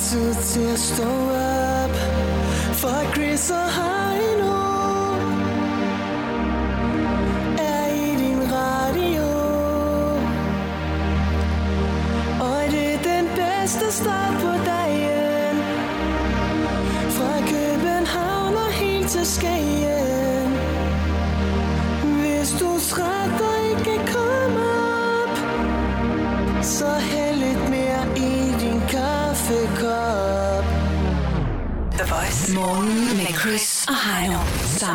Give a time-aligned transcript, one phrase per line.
[0.00, 1.94] tid til at stå op.
[2.72, 3.87] For Chris og Heino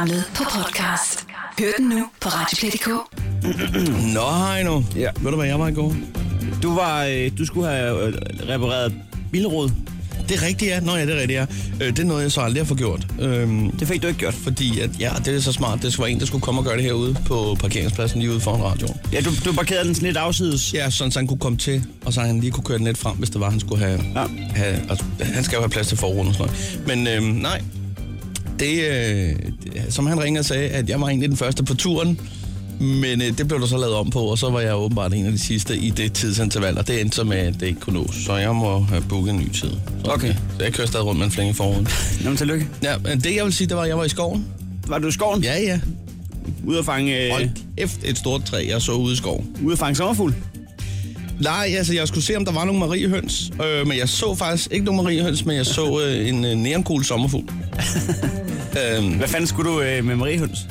[0.03, 1.25] Samlet på podcast.
[1.59, 2.87] Hør den nu på Radioplay.dk.
[4.15, 4.81] Nå, Heino.
[4.95, 5.09] Ja.
[5.19, 5.95] Ved du, hvad jeg var i går?
[6.63, 8.13] Du, var, øh, du skulle have øh,
[8.49, 8.93] repareret
[9.31, 9.69] bilrod.
[10.29, 10.79] Det er rigtigt, ja.
[10.79, 11.45] Nå ja, det er rigtigt, ja.
[11.81, 13.07] Øh, det er noget, jeg så aldrig har fået gjort.
[13.19, 14.33] Øhm, Det fik du ikke gjort.
[14.33, 15.81] fordi, at, ja, det er så smart.
[15.81, 18.63] Det var en, der skulle komme og gøre det herude på parkeringspladsen lige ude foran
[18.63, 18.95] radioen.
[19.13, 20.73] Ja, du, du parkerede den sådan lidt afsides.
[20.73, 22.97] Ja, sådan så han kunne komme til, og så han lige kunne køre den lidt
[22.97, 24.03] frem, hvis det var, han skulle have...
[24.15, 24.25] Ja.
[24.55, 26.53] have altså, han skal jo have plads til forruden og sådan
[26.87, 26.87] noget.
[26.87, 27.61] Men øhm, nej,
[28.59, 29.35] det, øh,
[29.89, 32.19] som han ringede og sagde, at jeg var egentlig den første på turen,
[32.79, 35.25] men øh, det blev der så lavet om på, og så var jeg åbenbart en
[35.25, 37.99] af de sidste i det tidsinterval, og det endte så med, at det ikke kunne
[38.01, 38.15] nås.
[38.25, 39.71] Så jeg må have booket en ny tid.
[40.05, 40.33] Så, Okay.
[40.57, 41.87] Så jeg kører stadig rundt med en flænge i forruden.
[42.23, 42.67] Nå, men tillykke.
[42.83, 44.45] Ja, men det jeg vil sige, det var, at jeg var i skoven.
[44.87, 45.43] Var du i skoven?
[45.43, 45.79] Ja, ja.
[46.67, 49.47] Ude at fange, øh, Hold kæft, et stort træ, jeg så ude i skoven.
[49.63, 50.35] ude at fange sommerfugl?
[51.41, 54.71] Nej, altså jeg skulle se, om der var nogle mariehøns, øh, men jeg så faktisk
[54.71, 57.45] ikke nogen mariehøns, men jeg så øh, en øh, neonkul sommerfugl.
[58.97, 60.67] øhm, Hvad fanden skulle du øh, med Marie Høns?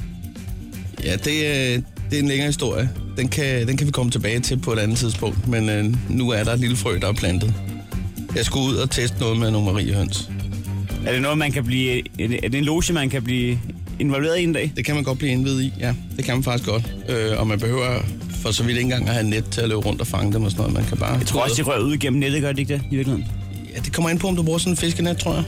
[1.05, 2.91] ja, det, øh, det er en længere historie.
[3.17, 6.31] Den kan, den kan vi komme tilbage til på et andet tidspunkt, men øh, nu
[6.31, 7.55] er der et lille frø, der er plantet.
[8.37, 10.31] Jeg skulle ud og teste noget med nogle mariehøns.
[11.07, 11.99] Er det noget, man kan blive...
[11.99, 13.59] Er det det en loge, man kan blive
[13.99, 14.73] involveret i en dag?
[14.77, 15.95] Det kan man godt blive indvidet i, ja.
[16.17, 16.95] Det kan man faktisk godt.
[17.09, 18.03] Øh, og man behøver
[18.43, 20.43] for så vidt ikke engang at have net til at løbe rundt og fange dem
[20.43, 20.75] og sådan noget.
[20.75, 21.13] Man kan bare...
[21.19, 23.31] Jeg tror også, de rører ud igennem nettet, gør de ikke det i virkeligheden?
[23.75, 25.45] Ja, det kommer ind på, om du bruger sådan en fiskenet, tror jeg.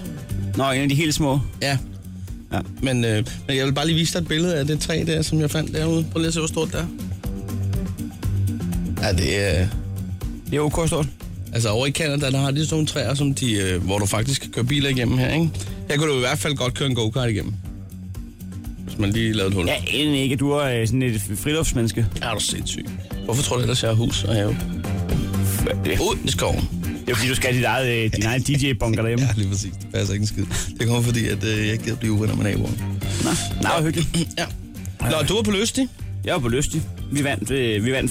[0.57, 1.41] Nå, en af de helt små.
[1.63, 1.79] Ja.
[2.53, 2.61] Ja.
[2.83, 5.23] Men, øh, men jeg vil bare lige vise dig et billede af det træ der,
[5.23, 6.07] som jeg fandt derude.
[6.13, 6.87] Prøv lige at se, hvor stort det er.
[9.03, 9.67] Ja, det er...
[10.51, 11.07] Det er ok stort.
[11.53, 14.07] Altså over i Canada, der har de sådan nogle træer, som de, øh, hvor du
[14.07, 15.51] faktisk kan køre biler igennem her, ikke?
[15.91, 17.55] Her kunne du i hvert fald godt køre en go-kart igennem.
[18.85, 19.67] Hvis man lige lavede et hul.
[19.67, 20.37] Ja, egentlig ikke.
[20.37, 22.07] Du er øh, sådan et friluftsmenneske.
[22.21, 22.87] Ja, er du sindssyg.
[23.25, 24.57] Hvorfor tror du ellers, jeg har hus og have?
[26.01, 26.84] Ud i skoven.
[27.11, 29.25] Er fordi, du skal have dit eget, øh, din egen DJ-bunker derhjemme.
[29.29, 29.73] Ja, lige præcis.
[29.81, 30.45] Det passer ikke en skid.
[30.79, 32.81] Det kommer fordi, at øh, jeg ikke gider blive uvenner med naboen.
[33.25, 33.31] Nå,
[33.63, 34.09] nå, hvor hyggeligt.
[34.39, 34.45] Ja.
[35.11, 35.89] Nå, du var på Løstig.
[36.25, 36.83] Jeg var på Lystig.
[37.13, 38.11] Vi vandt, øh, vi vandt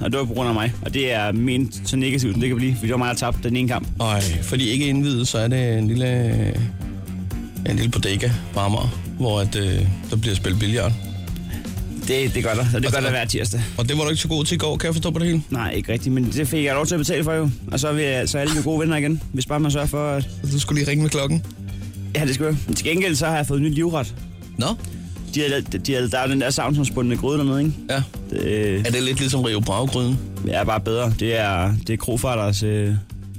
[0.00, 0.72] 15-1, og det var på grund af mig.
[0.82, 3.48] Og det er ment så negativt, det kan blive, fordi det var mig, der tabte
[3.48, 3.88] den ene kamp.
[3.98, 6.36] Og fordi ikke indvidet, så er det en lille,
[7.70, 9.80] en lille bodega på Amager, hvor at, øh,
[10.10, 10.92] der bliver spillet billard.
[12.08, 13.60] Det, det gør der, og det Og gør der hver tirsdag.
[13.78, 15.26] Og det var du ikke så god til i går, kan jeg forstå på det
[15.26, 15.42] hele?
[15.50, 17.50] Nej, ikke rigtigt, men det fik jeg lov til at betale for jo.
[17.72, 19.86] Og så er, vi, så er alle jo gode venner igen, hvis bare man sørger
[19.86, 20.28] for, at...
[20.52, 21.42] Du skulle lige ringe med klokken.
[22.14, 22.56] Ja, det skal jeg.
[22.66, 24.14] Men til gengæld så har jeg fået nyt livret.
[24.58, 24.66] Nå?
[25.34, 27.72] De er, de er, der er den der savnsomspundne gryde dernede, ikke?
[27.90, 28.02] Ja.
[28.30, 30.18] Det Er det lidt ligesom Rio Bravo-gryden?
[30.48, 31.14] er bare bedre.
[31.20, 32.94] Det er, det er krofarters øh,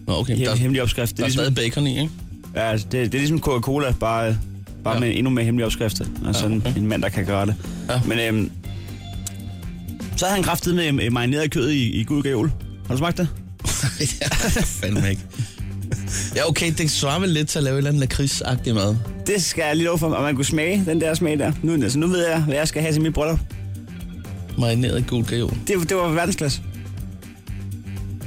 [0.07, 0.35] Nå, okay.
[0.35, 1.09] hem, Der, hemmelige opskrift.
[1.09, 2.11] Det der er er ligesom, stadig bacon i, ikke?
[2.55, 4.37] ja, det, det er ligesom Coca-Cola, bare,
[4.85, 4.99] bare Ja.
[5.03, 5.07] ja.
[5.09, 6.05] med endnu mere hemmelige opskrifter.
[6.25, 6.77] Og sådan okay.
[6.77, 7.55] en mand, der kan gøre det.
[7.89, 8.01] Ja.
[8.07, 8.51] Men øhm,
[10.17, 12.49] så havde han kraftet med øh, marineret kød i, i gud.
[12.87, 13.27] Har du smagt det?
[14.21, 14.27] ja,
[14.61, 15.21] fandme ikke.
[16.35, 18.95] Ja, okay, det svarer vel lidt til at lave et eller andet lakridsagtigt mad.
[19.27, 21.51] Det skal jeg lige love for, og man kunne smage den der smag der.
[21.63, 23.39] Nu, altså, nu ved jeg, hvad jeg skal have til mit bryllup.
[24.57, 25.57] Marineret gul gajol.
[25.67, 26.61] Det, det var verdensklasse.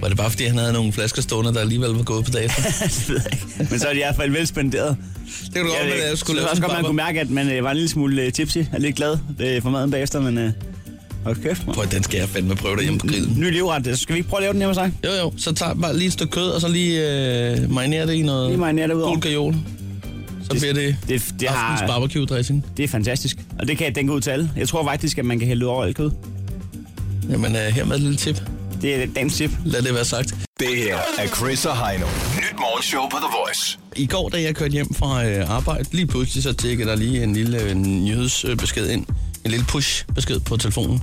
[0.00, 2.62] Var det bare fordi, han havde nogle flasker stående, der alligevel var gået på dato?
[2.84, 3.70] det ved jeg ikke.
[3.70, 4.96] Men så er de i hvert fald velspenderet.
[5.44, 7.50] Det kan du godt, jeg skulle så lave sådan godt, man kunne mærke, at man
[7.50, 10.38] øh, var en lille smule øh, tipsy og lidt glad øh, for maden bagefter, men
[10.38, 10.50] øh,
[11.24, 11.74] hold kæft, man.
[11.74, 13.40] Prøv, den skal jeg fandme prøve derhjemme på grillen.
[13.40, 13.98] Ny livret.
[13.98, 14.92] Skal vi ikke prøve at lave den hjemme hos dig?
[15.04, 17.00] Jo, jo, så tager bare lige et stykke kød, og så lige
[17.52, 19.36] øh, marinere det i noget Lige marinere det ud over.
[19.36, 19.54] gul.
[20.44, 22.66] Så bliver det, Det, det, har, barbecue dressing.
[22.76, 23.36] det er fantastisk.
[23.58, 24.50] Og det kan den gå ud til alle.
[24.56, 26.10] Jeg tror faktisk, at man kan hælde ud over alt kød.
[27.30, 28.42] Jamen, øh, her med et lille tip.
[28.82, 29.50] Det er dagens tip.
[29.64, 30.34] Lad det være sagt.
[30.60, 32.06] Det her er Chris og Heino.
[32.36, 33.78] Nyt morgenshow på The Voice.
[33.96, 37.22] I går, da jeg kørte hjem fra øh, arbejde, lige pludselig så tækkede der lige
[37.22, 39.06] en lille øh, nyhedsbesked ind.
[39.44, 41.02] En lille push-besked på telefonen.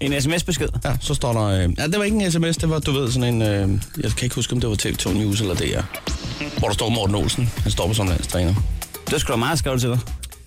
[0.00, 0.68] En sms-besked.
[0.84, 1.42] Ja, så står der...
[1.42, 3.42] Øh, ja, det var ikke en sms, det var, du ved, sådan en...
[3.42, 5.80] Øh, jeg kan ikke huske, om det var TV2 News eller DR.
[6.58, 7.50] Hvor der står Morten Olsen.
[7.62, 8.54] Han står på som landstræner.
[9.10, 9.98] Det skulle da meget skrevet til dig.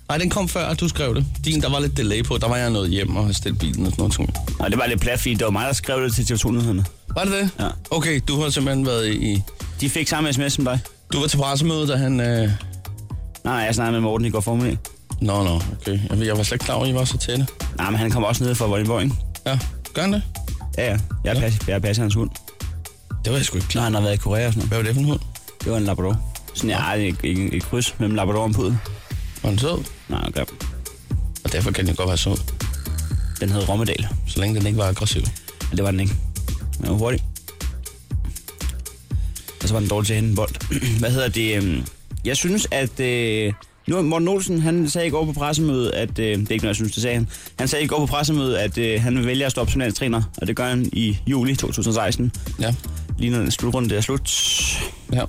[0.09, 1.25] Nej, den kom før, at du skrev det.
[1.45, 2.37] Din, der var lidt delay på.
[2.37, 4.37] Der var jeg noget hjem og havde stillet bilen og sådan noget.
[4.59, 6.85] Og det var lidt plat, fordi det var mig, der skrev det til TV2-nyhederne.
[7.15, 7.49] Var det det?
[7.59, 7.67] Ja.
[7.91, 9.43] Okay, du har simpelthen været i...
[9.81, 10.79] De fik samme sms som dig.
[11.13, 12.19] Du var til pressemøde, da han...
[12.19, 12.51] Øh...
[13.43, 14.77] Nej, jeg snakkede med Morten i går formiddag.
[15.21, 15.99] Nå, nå, okay.
[16.09, 17.47] Jeg, jeg var slet ikke klar over, at I var så tætte.
[17.77, 19.15] Nej, men han kommer også ned fra Vordingborg, ikke?
[19.45, 19.59] Ja,
[19.93, 20.23] gør han det?
[20.77, 20.97] Ja, ja.
[21.23, 22.29] Jeg er, pas, jeg er passer hans hund.
[23.25, 23.83] Det var jeg sgu ikke klar.
[23.83, 24.69] han har været i Korea og sådan noget.
[24.69, 25.19] Hvad var det for en hund?
[25.63, 26.21] Det var en Labrador.
[26.53, 28.77] Sådan, ja, et, et, et kryds mellem Labrador og Pudel.
[29.43, 29.83] Var den sød?
[30.09, 30.43] Nej, okay.
[31.43, 32.37] Og derfor kan den godt være sød.
[33.41, 34.07] Den hed Rommedal.
[34.27, 35.21] Så længe den ikke var aggressiv.
[35.69, 36.13] Men det var den ikke.
[36.77, 37.23] Den var hurtig.
[39.61, 40.79] Og så var den dårlig til at hente en bold.
[40.99, 41.55] Hvad hedder det?
[41.55, 41.83] øhm,
[42.25, 42.99] Jeg synes, at...
[42.99, 43.53] Øh,
[43.87, 46.19] nu Morten Olsen, han sagde i går på pressemødet, at...
[46.19, 47.27] Øh, det er ikke noget, jeg synes, det sagde han.
[47.59, 50.21] Han sagde i går på pressemødet, at øh, han vil vælge at stoppe som landstræner.
[50.37, 52.31] Og det gør han i juli 2016.
[52.59, 52.73] Ja.
[53.19, 54.31] Lige når den slutrunde er slut.
[55.13, 55.23] Ja.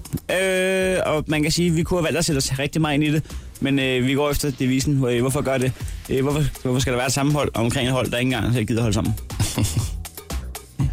[0.97, 2.95] Øh, og man kan sige, at vi kunne have valgt at sætte os rigtig meget
[2.95, 3.23] ind i det.
[3.61, 5.05] Men øh, vi går efter devisen.
[5.05, 5.73] Øh, Hvorfor gør det?
[6.11, 8.81] Øh, hvorfor, hvorfor skal der være et sammenhold omkring et hold, der ikke engang givet
[8.81, 9.15] holde sammen?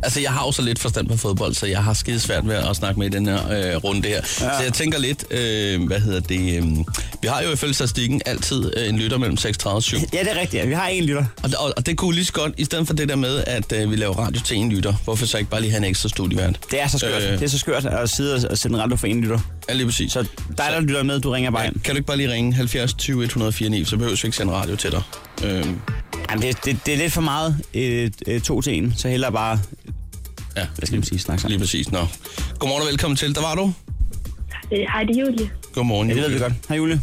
[0.03, 2.55] Altså, jeg har jo så lidt forstand på fodbold, så jeg har skide svært ved
[2.55, 4.15] at snakke med i den her øh, runde her.
[4.15, 4.21] Ja.
[4.21, 6.57] Så jeg tænker lidt, øh, hvad hedder det...
[6.57, 6.63] Øh,
[7.21, 9.97] vi har jo ifølge statistikken altid øh, en lytter mellem 36 og 7.
[10.13, 10.67] Ja, det er rigtigt.
[10.67, 11.25] Vi har en lytter.
[11.43, 13.71] Og, og, og det kunne lige så godt, i stedet for det der med, at
[13.71, 16.09] øh, vi laver radio til en lytter, hvorfor så ikke bare lige have en ekstra
[16.09, 16.59] studievært?
[16.71, 17.23] Det er så skørt.
[17.23, 17.31] Øh.
[17.31, 19.39] Det er så skørt at sidde og- sende radio for en lytter.
[19.69, 20.11] Ja, lige præcis.
[20.11, 21.73] Så dig, der lytter med, du ringer bare ind.
[21.83, 24.53] Kan du ikke bare lige ringe 70 20 104 9, så behøver vi ikke sende
[24.53, 25.01] radio til dig.
[25.43, 25.65] Øh,
[26.29, 29.31] Jamen, det, det, det er lidt for meget øh, øh, to til en, så hellere
[29.31, 29.59] bare,
[30.57, 31.51] ja, hvad skal man sige, snakke sammen.
[31.51, 31.91] lige præcis.
[31.91, 31.99] Nå.
[32.59, 33.35] Godmorgen og velkommen til.
[33.35, 33.73] Der var du.
[34.71, 35.49] Øh, Hej, det er Julie.
[35.73, 36.53] Godmorgen, Ja, det ved vi godt.
[36.69, 37.01] Hej Julie.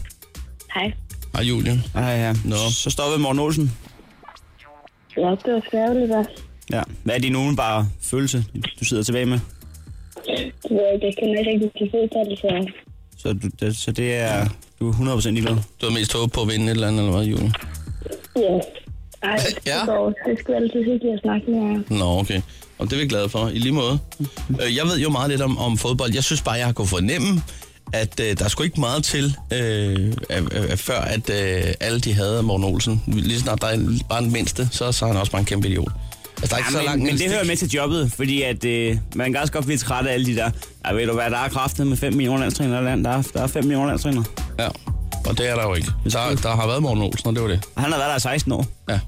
[0.74, 0.92] Hej.
[1.32, 1.82] Hej, Julie.
[1.94, 2.34] Hej, ja.
[2.44, 2.56] Nå.
[2.70, 3.72] Så stoppede Morten Olsen.
[5.16, 6.24] Ja, det var skærveligt, hvad?
[6.72, 6.82] Ja.
[7.02, 8.44] Hvad er din umiddelbare følelse,
[8.80, 9.38] du sidder tilbage med?
[10.26, 12.72] Det ved jeg ikke, jeg kender ikke rigtig til fodbold, så...
[13.18, 14.48] Så, du, det, så det er,
[14.80, 15.56] du er 100% ligeglad?
[15.80, 17.52] Du har mest håbet på at vinde et eller andet, eller hvad, Julie?
[18.36, 18.58] Ja.
[19.24, 19.36] Ej,
[19.66, 19.78] Ja.
[19.78, 20.12] det går.
[20.26, 21.98] Det skal altid hyggeligt at snakke med jer.
[21.98, 22.40] Nå, okay.
[22.78, 23.98] Og det er vi glade for, i lige måde.
[24.62, 26.14] Øh, Jeg ved jo meget lidt om, om fodbold.
[26.14, 27.42] Jeg synes bare, jeg har kunnet fornemme,
[27.92, 32.12] at øh, der er sgu ikke meget til, øh, øh, før at øh, alle de
[32.14, 33.02] havde Morten Olsen.
[33.06, 33.78] Lige snart der er
[34.08, 35.92] bare den mindste, så, så er han også bare en kæmpe idiot.
[36.42, 38.42] Altså, der er ikke Ja, så men, langt men det hører med til jobbet, fordi
[38.42, 40.50] at, øh, man kan også godt blive træt af alle de der.
[40.86, 43.04] Ja, ved du hvad, der er kraftet med 5 millioner landstrænere land.
[43.04, 44.24] Der er, der er 5 millioner landstrænere.
[44.58, 44.68] Ja,
[45.26, 45.88] og det er der jo ikke.
[46.04, 47.60] Der, der har været Morten Olsen, og det var det.
[47.76, 48.66] Han har været der i 16 år.
[48.88, 49.00] Ja.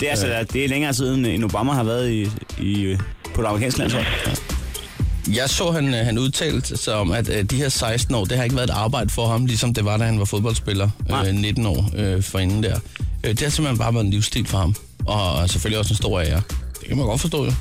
[0.00, 2.28] Det er, altså, det er længere siden, end Obama har været i,
[2.60, 2.96] i,
[3.34, 4.04] på det amerikanske landshold.
[5.34, 8.36] Jeg så, han, øh, han udtalte sig om, at øh, de her 16 år, det
[8.36, 10.88] har ikke været et arbejde for ham, ligesom det var, da han var fodboldspiller,
[11.26, 12.78] øh, 19 år øh, forinden der.
[13.24, 14.74] Øh, det har simpelthen bare været en livsstil for ham,
[15.06, 16.42] og selvfølgelig også en stor ære.
[16.80, 17.52] Det kan man godt forstå, jo.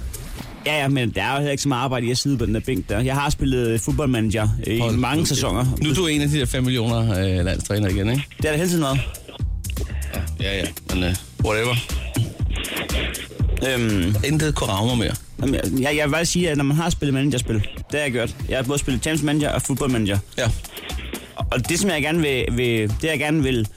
[0.65, 2.45] Ja, ja, men der er jo heller ikke så meget arbejde i at sidde på
[2.45, 2.99] den der bænk der.
[2.99, 5.65] Jeg har spillet fodboldmanager i Hold mange nu, sæsoner.
[5.81, 6.99] Nu er du en af de der 5 millioner
[7.39, 8.23] øh, landstræner igen, ikke?
[8.37, 8.99] Det er der hele tiden noget.
[10.41, 11.15] Ja, ja, men øh,
[11.45, 11.75] whatever.
[13.67, 15.15] Øhm, Intet kunne rave mig mere.
[15.41, 18.11] jamen, jeg, jeg vil bare sige, at når man har spillet managerspil, det har jeg
[18.11, 18.35] gjort.
[18.49, 20.17] Jeg har både spillet Champions Manager og fodboldmanager.
[20.37, 20.49] Ja.
[21.51, 23.67] Og det, som jeg gerne vil, vil det jeg gerne vil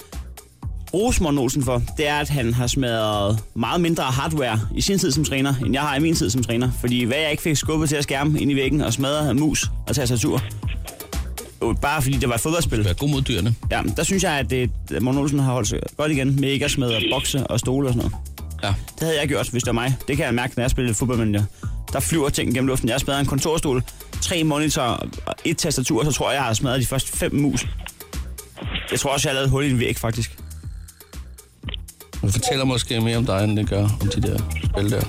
[0.95, 4.99] rose Morten Olsen for, det er, at han har smadret meget mindre hardware i sin
[4.99, 6.71] tid som træner, end jeg har i min tid som træner.
[6.81, 9.71] Fordi hvad jeg ikke fik skubbet til at skærme ind i væggen og smadret mus
[9.89, 10.43] og tastatur,
[11.63, 12.85] jo, bare fordi det var et fodboldspil.
[12.85, 13.55] Vær god mod dyrene.
[13.71, 16.49] Ja, der synes jeg, at, det, at Morten Olsen har holdt sig godt igen med
[16.49, 18.29] ikke at smadre bokse og stole og sådan noget.
[18.63, 18.69] Ja.
[18.69, 19.97] Det havde jeg gjort, hvis det var mig.
[20.09, 21.45] Det kan jeg mærke, når jeg spiller fodboldmanager.
[21.93, 22.89] Der flyver ting gennem luften.
[22.89, 23.83] Jeg har smadret en kontorstol,
[24.21, 27.67] tre monitorer og et tastatur, så tror jeg, jeg har smadret de første fem mus.
[28.91, 30.39] Jeg tror også, jeg har lavet hul i en væg, faktisk.
[32.23, 35.03] Det fortæller måske mere om dig, end det gør om de der spil der.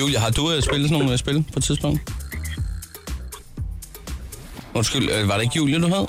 [0.00, 2.12] Julia, har du øh, spillet sådan nogle øh, spil på et tidspunkt?
[4.74, 6.08] Undskyld, øh, var det ikke Julia, du havde?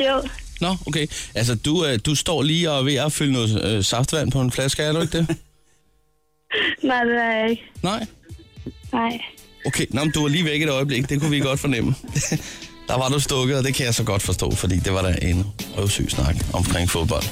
[0.00, 0.22] Jo,
[0.60, 1.06] Nå, okay.
[1.34, 4.40] Altså, du, øh, du står lige og er ved at fylde noget øh, saftvand på
[4.40, 5.26] en flaske, er du ikke det?
[6.82, 7.62] nej, det er jeg ikke.
[7.82, 8.06] Nej?
[8.92, 9.20] Nej.
[9.66, 11.08] Okay, Nå, men du var lige væk et øjeblik.
[11.08, 11.94] Det kunne vi godt fornemme.
[12.88, 15.16] Der var du stukket, og det kan jeg så godt forstå, fordi det var da
[15.22, 17.24] en røvsyg snak omkring fodbold.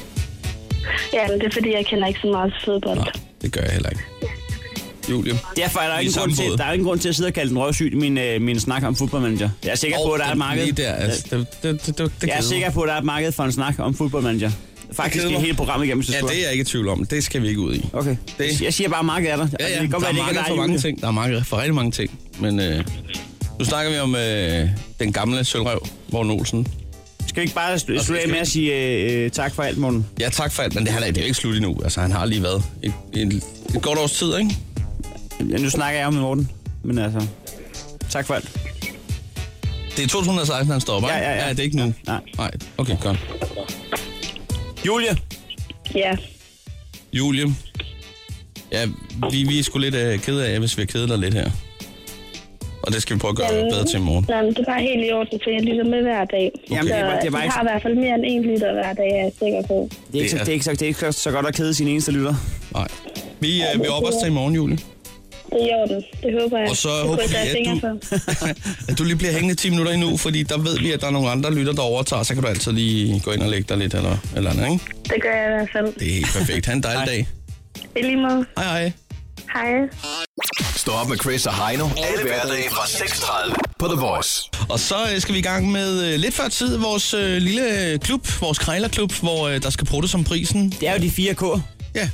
[1.13, 2.99] Ja, men det er fordi, jeg kender ikke så meget til fodbold.
[2.99, 3.09] Nej,
[3.43, 4.03] det gør jeg heller ikke.
[5.11, 5.39] Julie?
[5.57, 7.49] Derfor er der er grund til, der er ingen grund til at sidde og kalde
[7.51, 9.49] den røvsyg i min, øh, min snak om fodboldmanager.
[9.65, 10.73] Jeg er sikker på, at der er et marked.
[10.73, 13.33] Der, altså, det, det, det, det, Jeg er sikker på, at der er et marked
[13.33, 14.51] for en snak om fodboldmanager.
[14.93, 17.05] Faktisk i hele programmet igennem, du Ja, det er jeg ikke i tvivl om.
[17.05, 17.89] Det skal vi ikke ud i.
[17.93, 18.17] Okay.
[18.39, 19.49] Det- Jeg siger bare, at markedet er der.
[19.61, 21.01] Ja, ja, det kan godt der er marked er for mange ting.
[21.01, 22.19] Der er marked for rigtig mange ting.
[22.39, 22.85] Men øh,
[23.59, 24.69] nu snakker vi om øh,
[25.01, 26.67] den gamle sølvrøv, Morten Olsen.
[27.33, 29.79] Skal vi ikke bare sl- slutte af med at sige øh, øh, tak for alt,
[29.79, 30.07] Morten?
[30.21, 31.81] Ja, tak for alt, men det, er, det er jo ikke slut endnu.
[31.85, 33.33] Altså, han har lige været et, et,
[33.75, 34.57] et godt års tid, ikke?
[35.51, 36.51] Ja, nu snakker jeg om med Morten,
[36.83, 37.27] men altså,
[38.11, 38.51] tak for alt.
[39.97, 41.27] Det er 2016, han står op, Ja, ikke?
[41.29, 41.45] ja, ja.
[41.47, 41.51] ja.
[41.51, 41.95] det er ikke nu.
[42.07, 42.21] Nej.
[42.39, 43.19] Nej, okay, godt.
[44.87, 45.17] Julie,
[45.95, 46.17] Ja.
[47.13, 47.55] Julie.
[48.73, 48.87] Ja,
[49.31, 51.51] vi, vi er sgu lidt øh, kede af, hvis vi har kedet dig lidt her.
[52.83, 54.25] Og det skal vi prøve at gøre Jamen, bedre til i morgen.
[54.29, 56.47] Nej, men det er bare helt i orden, for jeg lytter med hver dag.
[56.71, 58.15] Jamen, så det er bare- det er bare jeg ikke- har i hvert fald mere
[58.19, 59.77] end en lytter hver dag, er jeg sikker på.
[60.13, 61.47] det er, ikke, så, Det er- det, er ikke så, det er ikke så, godt
[61.47, 62.35] at kede sin eneste lytter.
[62.75, 62.89] Nej.
[63.41, 64.79] Vi, øh, vi opper os til i morgen, Julie.
[65.53, 66.05] Det er i orden.
[66.23, 66.69] Det håber jeg.
[66.71, 69.93] Og så det håber vi, jeg at du- at du lige bliver hængende 10 minutter
[69.93, 72.43] endnu, fordi der ved vi, at der er nogle andre lytter, der overtager, så kan
[72.43, 74.85] du altid lige gå ind og lægge dig lidt eller, eller andet, ikke?
[75.15, 75.87] Det gør jeg i hvert fald.
[76.01, 76.67] Det er helt perfekt.
[76.67, 77.27] Ha' en dejlig dag.
[77.97, 78.45] I lige måde.
[78.59, 78.93] Hej hej.
[79.55, 79.89] Hej.
[80.83, 81.89] Stå op med Chris og Heino.
[81.97, 84.51] Alle hverdage fra 6.30 på The Voice.
[84.69, 87.99] Og så øh, skal vi i gang med øh, lidt før tid vores øh, lille
[87.99, 90.71] klub, vores krejlerklub, hvor der skal prutte som prisen.
[90.81, 91.43] Det er jo de fire K.
[91.95, 92.11] Ja,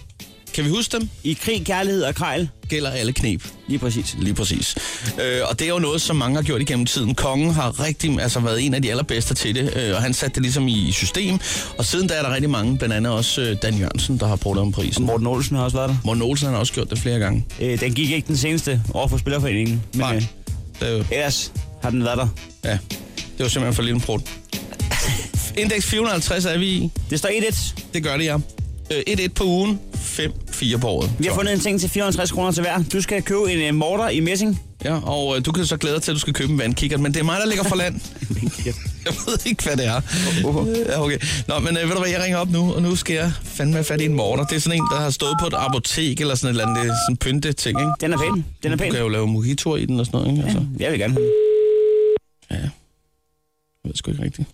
[0.58, 1.08] kan vi huske dem?
[1.24, 2.48] I krig, kærlighed og krejl.
[2.68, 3.42] Gælder alle knep.
[3.68, 4.16] Lige præcis.
[4.18, 4.76] Lige præcis.
[5.22, 7.14] Øh, og det er jo noget, som mange har gjort igennem tiden.
[7.14, 10.34] Kongen har rigtig, altså været en af de allerbedste til det, øh, og han satte
[10.34, 11.38] det ligesom i system.
[11.78, 14.36] Og siden da er der rigtig mange, blandt andet også øh, Dan Jørgensen, der har
[14.36, 15.06] brugt om prisen.
[15.06, 15.96] Morten Olsen har også været der.
[16.04, 17.44] Morten Olsen har også gjort det flere gange.
[17.60, 19.82] Øh, den gik ikke den seneste over for Spillerforeningen.
[19.92, 20.16] Men Nej.
[20.16, 20.22] øh,
[20.80, 22.28] Det er jo, ellers har den været der.
[22.64, 22.78] ja,
[23.12, 24.22] det var simpelthen for lille en prut.
[25.58, 26.90] Indeks 450 er vi i.
[27.10, 27.72] Det står 1-1.
[27.94, 28.36] Det gør det, ja.
[28.90, 29.80] Øh, 1-1 på ugen,
[30.62, 31.10] 5-4 på året.
[31.18, 31.36] Vi har Så.
[31.38, 32.82] fundet en ting til 450 kroner til hver.
[32.92, 34.60] Du skal købe en uh, morter i messing.
[34.84, 36.98] Ja, og øh, du kan så glæde dig til, at du skal købe en vandkikker,
[36.98, 37.94] men det er mig, der ligger for land.
[39.06, 40.00] jeg ved ikke, hvad det er.
[40.88, 41.18] Ja, okay.
[41.48, 43.74] Nå, men øh, ved du hvad, jeg ringer op nu, og nu skal jeg fandme
[43.74, 44.44] have fat i en morter.
[44.44, 46.82] Det er sådan en, der har stået på et apotek eller sådan et eller andet.
[46.84, 47.92] Det er sådan en pynte ting, ikke?
[48.00, 48.44] Den er pæn.
[48.62, 48.90] Den er Du pæn.
[48.92, 50.44] kan jo lave mojitoer i den og sådan noget, ikke?
[50.44, 51.32] Altså, Jeg vil gerne have den.
[52.50, 52.56] ja.
[52.56, 52.70] Jeg
[53.84, 54.48] ved sgu ikke rigtigt.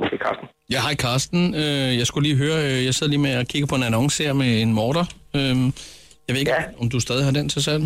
[0.00, 0.46] Det er Carsten.
[0.70, 1.54] Ja, hej Karsten.
[1.54, 4.24] Øh, jeg skulle lige høre, øh, jeg sidder lige med at kigge på en annonce
[4.24, 5.04] her med en morter.
[5.36, 5.40] Øh,
[6.28, 6.62] jeg ved ikke, Ja.
[6.80, 7.82] om du stadig har den til salg?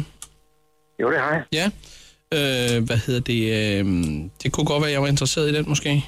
[1.03, 1.43] Jo, det har jeg.
[1.53, 1.67] Ja.
[2.35, 3.43] Øh, hvad hedder det?
[3.81, 3.85] Øh,
[4.43, 6.05] det kunne godt være, at jeg var interesseret i den måske.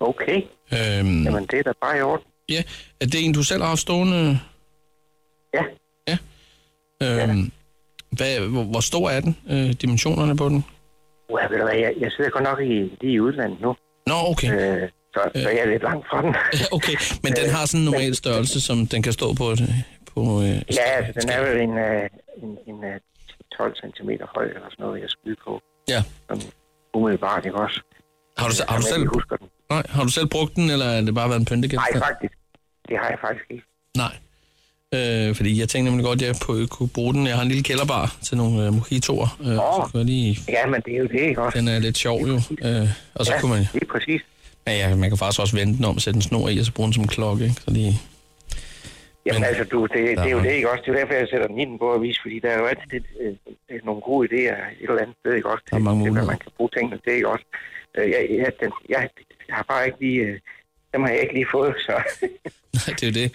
[0.00, 0.36] Okay.
[0.72, 0.78] Øh,
[1.24, 2.26] Jamen, det er da bare i orden.
[2.48, 2.62] ja.
[3.00, 4.38] Er det en, du selv har haft stående?
[5.54, 5.62] Ja.
[6.08, 6.16] Ja.
[7.02, 7.36] Øh,
[8.10, 9.36] hvad, hvor, hvor stor er den?
[9.50, 10.64] Øh, dimensionerne på den?
[11.30, 14.14] Uha, ved du hvad, jeg, jeg sidder godt nok i, lige i udlandet nu, Nå,
[14.30, 14.82] okay.
[14.82, 16.34] øh, så, så jeg er lidt langt fra den.
[16.76, 16.96] Okay.
[17.24, 19.60] Men den har sådan en normal størrelse, som den kan stå på et,
[20.14, 22.08] på øh, ja, altså, den er jo en, øh,
[22.42, 23.00] en, en øh,
[23.56, 25.60] 12 cm høj eller sådan noget, jeg skyder på.
[25.88, 26.02] Ja.
[26.28, 26.42] Sådan
[26.94, 27.80] umiddelbart, ikke også?
[28.38, 29.48] Har du, har, du selv, lige husker den.
[29.70, 32.02] nej, har du selv brugt den, eller er det bare været en Nej, pyntegenstand?
[32.02, 32.34] faktisk.
[32.88, 33.64] Det har jeg faktisk ikke.
[33.96, 34.14] Nej.
[34.94, 37.26] Øh, fordi jeg tænkte nemlig godt, at jeg på- kunne bruge den.
[37.26, 39.28] Jeg har en lille kælderbar til nogle øh, mojitoer.
[39.40, 40.38] Øh, så kunne jeg lige...
[40.48, 41.58] Ja, men det er jo det, ikke også?
[41.58, 42.34] Den er lidt sjov jo.
[42.34, 43.66] Øh, og så ja, kunne man...
[43.74, 44.20] lige præcis.
[44.66, 46.72] Ja, ja, man kan faktisk også vende den om, sætte en snor i, og så
[46.72, 47.44] bruge den som klokke.
[47.44, 47.56] Ikke?
[47.64, 47.94] Så lige...
[49.26, 50.82] Jamen Men- altså, du, det, det er jo det, ikke også?
[50.86, 52.92] Det er derfor, jeg sætter den i den på avis, fordi der er jo altid
[52.92, 53.34] et, øh,
[53.70, 55.64] øh, nogle gode idéer et eller andet sted, ikke også?
[55.70, 57.44] Der er mange til, hvad man kan bruge tingene til, ikke også?
[57.96, 59.08] Øh, jeg, jeg, den, jeg,
[59.48, 60.20] jeg har bare ikke lige...
[60.20, 60.38] Øh,
[60.92, 61.94] dem har jeg ikke lige fået, så...
[62.78, 63.28] Nej, det er jo det.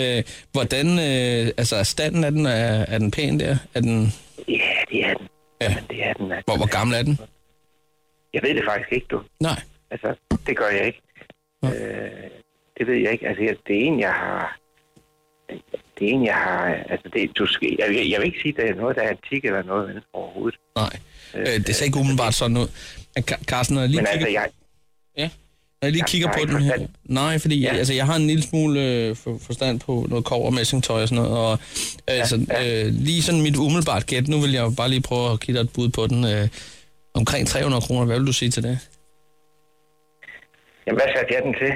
[0.00, 0.22] Øh,
[0.52, 0.86] hvordan...
[0.86, 3.56] Øh, altså, er standen af den, er, er den pæn der?
[3.74, 4.12] Er den...
[4.48, 5.28] ja, det er den.
[5.60, 5.68] Ja.
[5.70, 6.32] Jamen, det er den.
[6.32, 6.44] Altså.
[6.46, 7.18] Hvor, hvor gammel er den?
[8.34, 9.20] Jeg ved det faktisk ikke, du.
[9.40, 9.60] Nej.
[9.90, 10.14] Altså,
[10.46, 11.00] det gør jeg ikke.
[11.62, 11.68] Nå.
[11.68, 12.30] Øh,
[12.78, 13.28] det ved jeg ikke.
[13.28, 14.58] Altså, jeg- det er en, jeg har...
[15.98, 16.64] Det er en, jeg har...
[16.90, 19.08] Altså, det, du skal, jeg, jeg, vil ikke sige, at det er noget, der er
[19.08, 20.58] antik eller noget vel, overhovedet.
[20.76, 20.96] Nej.
[21.34, 22.68] Øh, det ser ikke umiddelbart sådan ud.
[23.44, 24.48] Carsten, når jeg lige Men kigger, altså, jeg,
[25.18, 25.30] ja,
[25.82, 26.86] når jeg lige Jeg- kigger på den her...
[27.04, 27.72] Nej, fordi ja.
[27.72, 27.78] Ja.
[27.78, 31.08] altså, jeg har en lille smule øh, for, forstand på noget kov og messingtøj og
[31.08, 31.38] sådan noget.
[31.38, 31.58] Og,
[32.06, 35.56] altså, Øh, lige sådan mit umiddelbart gæt, nu vil jeg bare lige prøve at give
[35.56, 36.24] dig et bud på den.
[36.24, 36.48] Øh,
[37.14, 38.78] omkring 300 kroner, hvad vil du sige til det?
[40.86, 41.72] Jamen, hvad satte jeg den til?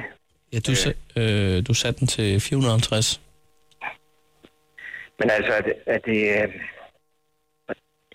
[0.53, 0.71] Ja, du,
[1.19, 1.55] øh.
[1.57, 3.21] øh, du satte den til 450.
[5.19, 5.73] Men altså, er det...
[5.85, 6.49] Er det øh,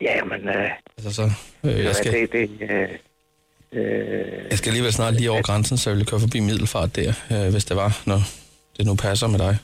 [0.01, 0.49] ja, men...
[0.49, 1.31] Øh, Altså så,
[1.65, 2.89] øh, jeg, skal, Det, det, øh,
[3.73, 7.13] øh, jeg skal alligevel snart lige over grænsen, så jeg vil køre forbi Middelfart der,
[7.33, 8.21] øh, hvis det var, når
[8.77, 9.59] det nu passer med dig.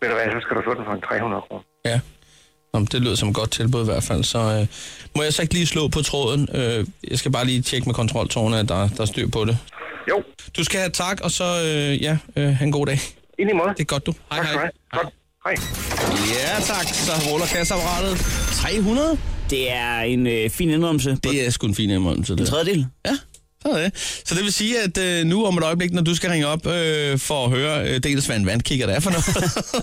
[0.00, 1.62] ved du hvad, så skal du få den for en 300 kroner.
[1.84, 2.00] Ja.
[2.72, 4.24] Nå, det lyder som et godt tilbud i hvert fald.
[4.24, 4.66] Så øh,
[5.16, 6.48] må jeg så ikke lige slå på tråden?
[6.54, 9.58] Øh, jeg skal bare lige tjekke med kontroltårne, at der, der er styr på det.
[10.08, 10.22] Jo,
[10.56, 13.00] Du skal have tak, og så øh, ja, øh, have en god dag.
[13.38, 13.68] i lige måde.
[13.68, 14.14] Det er godt, du.
[14.32, 14.60] Hej, Tak hej.
[14.60, 14.70] have.
[14.92, 15.14] Godt.
[15.44, 15.54] Hej.
[16.34, 16.86] Ja, tak.
[16.94, 18.18] Så ruller kasseapparatet.
[18.52, 19.18] 300?
[19.50, 21.18] Det er en øh, fin indrømmelse.
[21.24, 22.48] Det er sgu en fin indrømmelse, en det.
[22.48, 22.86] tredjedel.
[23.06, 23.16] Ja,
[23.62, 23.92] så det.
[24.26, 26.66] Så det vil sige, at øh, nu om et øjeblik, når du skal ringe op
[26.66, 29.26] øh, for at høre øh, dels, hvad en vandkigger der er for noget,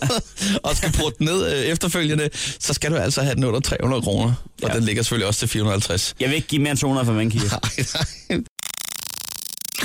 [0.66, 2.30] og skal putte den ned øh, efterfølgende,
[2.60, 4.34] så skal du altså have den under 300 kroner.
[4.64, 4.76] Og Ja.
[4.76, 6.16] den ligger selvfølgelig også til 450.
[6.20, 7.50] Jeg vil ikke give mere end 200 for vandkigger.
[7.64, 7.86] Nej,
[8.30, 8.44] nej.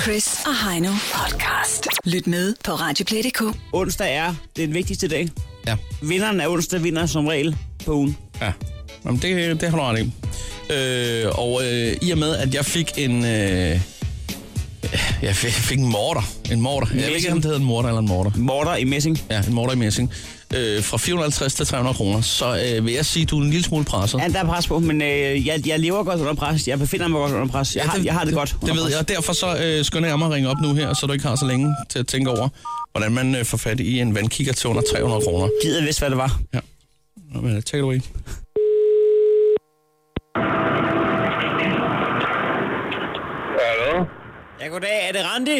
[0.01, 1.87] Chris og Heino podcast.
[2.05, 3.41] Lyt med på Radioplay.dk.
[3.73, 5.29] Onsdag er den vigtigste dag.
[5.67, 8.17] Ja, Vinderen af onsdag vinder som regel på ugen.
[8.41, 8.51] ja.
[9.05, 10.11] Jamen, det, det har du ret i.
[10.73, 13.25] Øh, og øh, i og med, at jeg fik en...
[13.25, 13.79] Øh,
[15.21, 16.21] jeg fik, fik en morter.
[16.51, 16.87] En morter.
[16.95, 18.31] Jeg ved ikke, om det hedder en morter eller en morter.
[18.35, 19.21] Morter i messing.
[19.29, 20.11] Ja, en morter i messing.
[20.55, 22.21] Øh, fra 450 til 300 kroner.
[22.21, 24.19] Så øh, vil jeg sige, at du er en lille smule presset.
[24.19, 26.67] Ja, der er pres på, men øh, jeg, jeg lever godt under pres.
[26.67, 27.75] Jeg befinder mig godt under pres.
[27.75, 30.19] Jeg, har, jeg har det godt Det ved jeg, og derfor så øh, skynder jeg
[30.19, 32.29] mig at ringe op nu her, så du ikke har så længe til at tænke
[32.29, 32.49] over,
[32.91, 35.47] hvordan man øh, får fat i en vandkigger til under 300 kroner.
[35.63, 36.39] Gider vidste, hvad det var.
[36.53, 36.59] Ja.
[37.41, 37.99] Men, take it away.
[43.59, 44.05] Hallo?
[44.59, 45.07] Ja, goddag.
[45.07, 45.57] Er det Randi?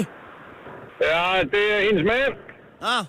[1.02, 2.34] Ja, det er hendes mand.
[2.82, 3.06] Ah.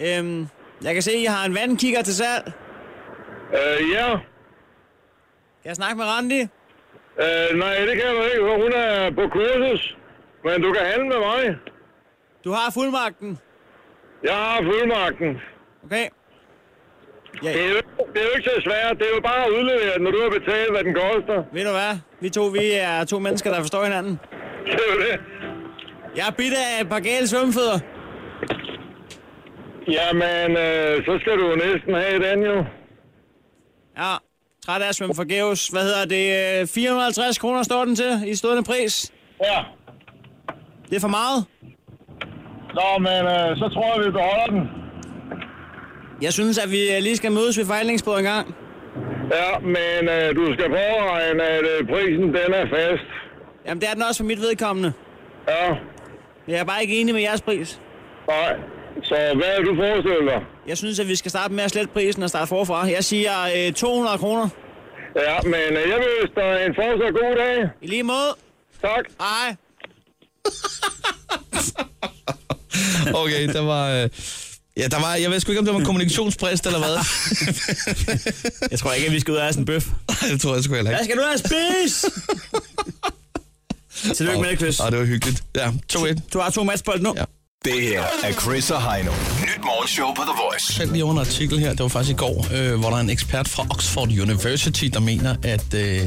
[0.00, 0.48] Øhm,
[0.84, 2.52] jeg kan se, at I har en vandkigger til salg.
[3.52, 4.08] Øh, ja.
[5.62, 6.40] Kan jeg snakke med Randi?
[7.24, 9.96] Øh, nej, det kan du ikke, for hun er på kursus.
[10.44, 11.56] Men du kan handle med mig.
[12.44, 13.38] Du har fuldmagten.
[14.24, 15.40] Jeg har fuldmagten.
[15.84, 16.06] Okay.
[17.42, 17.74] Ja, Det er, jo,
[18.12, 18.98] det er jo ikke så svært.
[18.98, 21.44] Det er jo bare at udlevere den, når du har betalt, hvad den koster.
[21.52, 21.98] ved du hvad?
[22.20, 24.20] Vi to, vi er to mennesker, der forstår hinanden.
[24.64, 25.20] Det er jo det.
[26.16, 27.78] Jeg er bidt af et par gale svømmefødder.
[29.88, 32.64] Jamen, øh, så skal du næsten have den jo.
[33.98, 34.12] Ja,
[34.66, 35.68] træt af at svømme forgæves.
[35.68, 36.60] Hvad hedder det?
[36.62, 39.12] Øh, 450 kroner står den til i stående pris.
[39.44, 39.58] Ja.
[40.90, 41.44] Det er for meget.
[42.74, 44.62] Nå, men øh, så tror jeg, vi beholder den.
[46.22, 48.54] Jeg synes, at vi øh, lige skal mødes ved forhandlingsbordet en gang.
[49.32, 53.08] Ja, men øh, du skal påregne, at øh, prisen den er fast.
[53.66, 54.92] Jamen, det er den også for mit vedkommende.
[55.48, 55.74] Ja.
[56.48, 57.80] Jeg er bare ikke enig med jeres pris.
[58.28, 58.56] Nej.
[59.02, 60.42] Så hvad er du forestiller dig?
[60.68, 62.84] Jeg synes, at vi skal starte med at slette prisen og starte forfra.
[62.84, 63.32] Jeg siger
[63.66, 64.48] øh, 200 kroner.
[65.16, 67.68] Ja, men øh, jeg vil ønske dig en fortsat god dag.
[67.82, 68.34] I lige måde.
[68.82, 69.04] Tak.
[69.20, 69.56] Hej.
[73.14, 73.90] Okay, der var...
[73.90, 74.08] Øh,
[74.76, 75.14] ja, der var...
[75.14, 76.96] Jeg ved sgu ikke, om det var en kommunikationsbrist eller hvad.
[78.70, 79.86] Jeg tror ikke, at vi skal ud af sådan en bøf.
[79.86, 81.12] Nej, det tror jeg sgu heller Hvad ikke.
[81.12, 82.10] skal du have spise?
[84.14, 84.80] Tillykke med det, Chris.
[84.80, 85.42] Ah, det var hyggeligt.
[85.56, 86.18] Ja, 2-1.
[86.32, 87.14] Du har to matchbold nu.
[87.16, 87.24] Ja.
[87.66, 89.10] Det her er Chris og Heino.
[89.42, 90.72] Nyt morgenshow på The Voice.
[90.74, 93.00] selv lige over en artikel her, det var faktisk i går, øh, hvor der er
[93.00, 96.00] en ekspert fra Oxford University, der mener, at øh,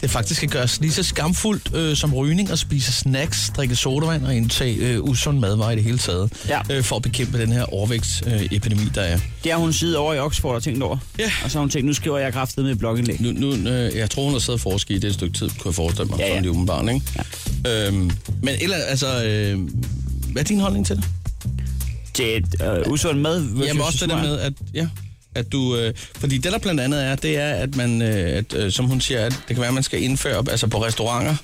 [0.00, 4.24] det faktisk kan gøres lige så skamfuldt øh, som rygning at spise snacks, drikke sodavand
[4.26, 6.60] og indtage øh, usund madvarer i det hele taget, Ja.
[6.70, 9.18] øh, for at bekæmpe den her overvægtsepidemi, øh, epidemi, der er.
[9.44, 10.96] Det har hun siddet over i Oxford og tænkt over.
[11.18, 11.30] Ja.
[11.44, 13.20] Og så har hun tænkt, nu skriver jeg kraftet med blogindlæg.
[13.20, 15.48] Nu, nu, øh, jeg tror, hun har siddet og forsket i det et stykke tid,
[15.48, 17.06] kunne jeg forestille mig, Ja, ja, lige umiddelbart, ikke?
[17.64, 17.86] Ja.
[17.86, 18.10] Øhm,
[18.42, 19.58] men eller, altså, øh,
[20.32, 21.04] hvad er din holdning til det?
[22.14, 23.46] Til et øh, usund mad.
[23.66, 24.88] Jamen også det der med, at, ja,
[25.34, 25.76] at du...
[25.76, 28.86] Øh, fordi det der blandt andet er, det er, at man, øh, at, øh, som
[28.86, 31.36] hun siger, at det kan være, at man skal indføre altså på restauranter.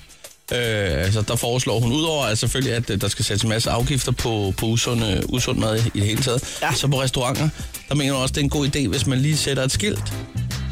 [0.51, 0.57] Øh,
[1.05, 4.11] altså der foreslår hun, udover at selvfølgelig, at øh, der skal sættes en masse afgifter
[4.11, 6.73] på, på usund, øh, usund mad i, det hele taget, Ja.
[6.73, 7.49] så på restauranter,
[7.89, 10.13] der mener hun også, det er en god idé, hvis man lige sætter et skilt,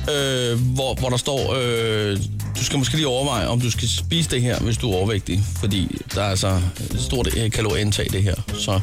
[0.10, 2.18] øh, hvor, hvor der står, øh,
[2.60, 5.44] du skal måske lige overveje, om du skal spise det her, hvis du er overvægtig,
[5.60, 6.62] fordi der er altså
[6.94, 8.36] et stort øh, kalorieindtag det her.
[8.60, 8.80] Så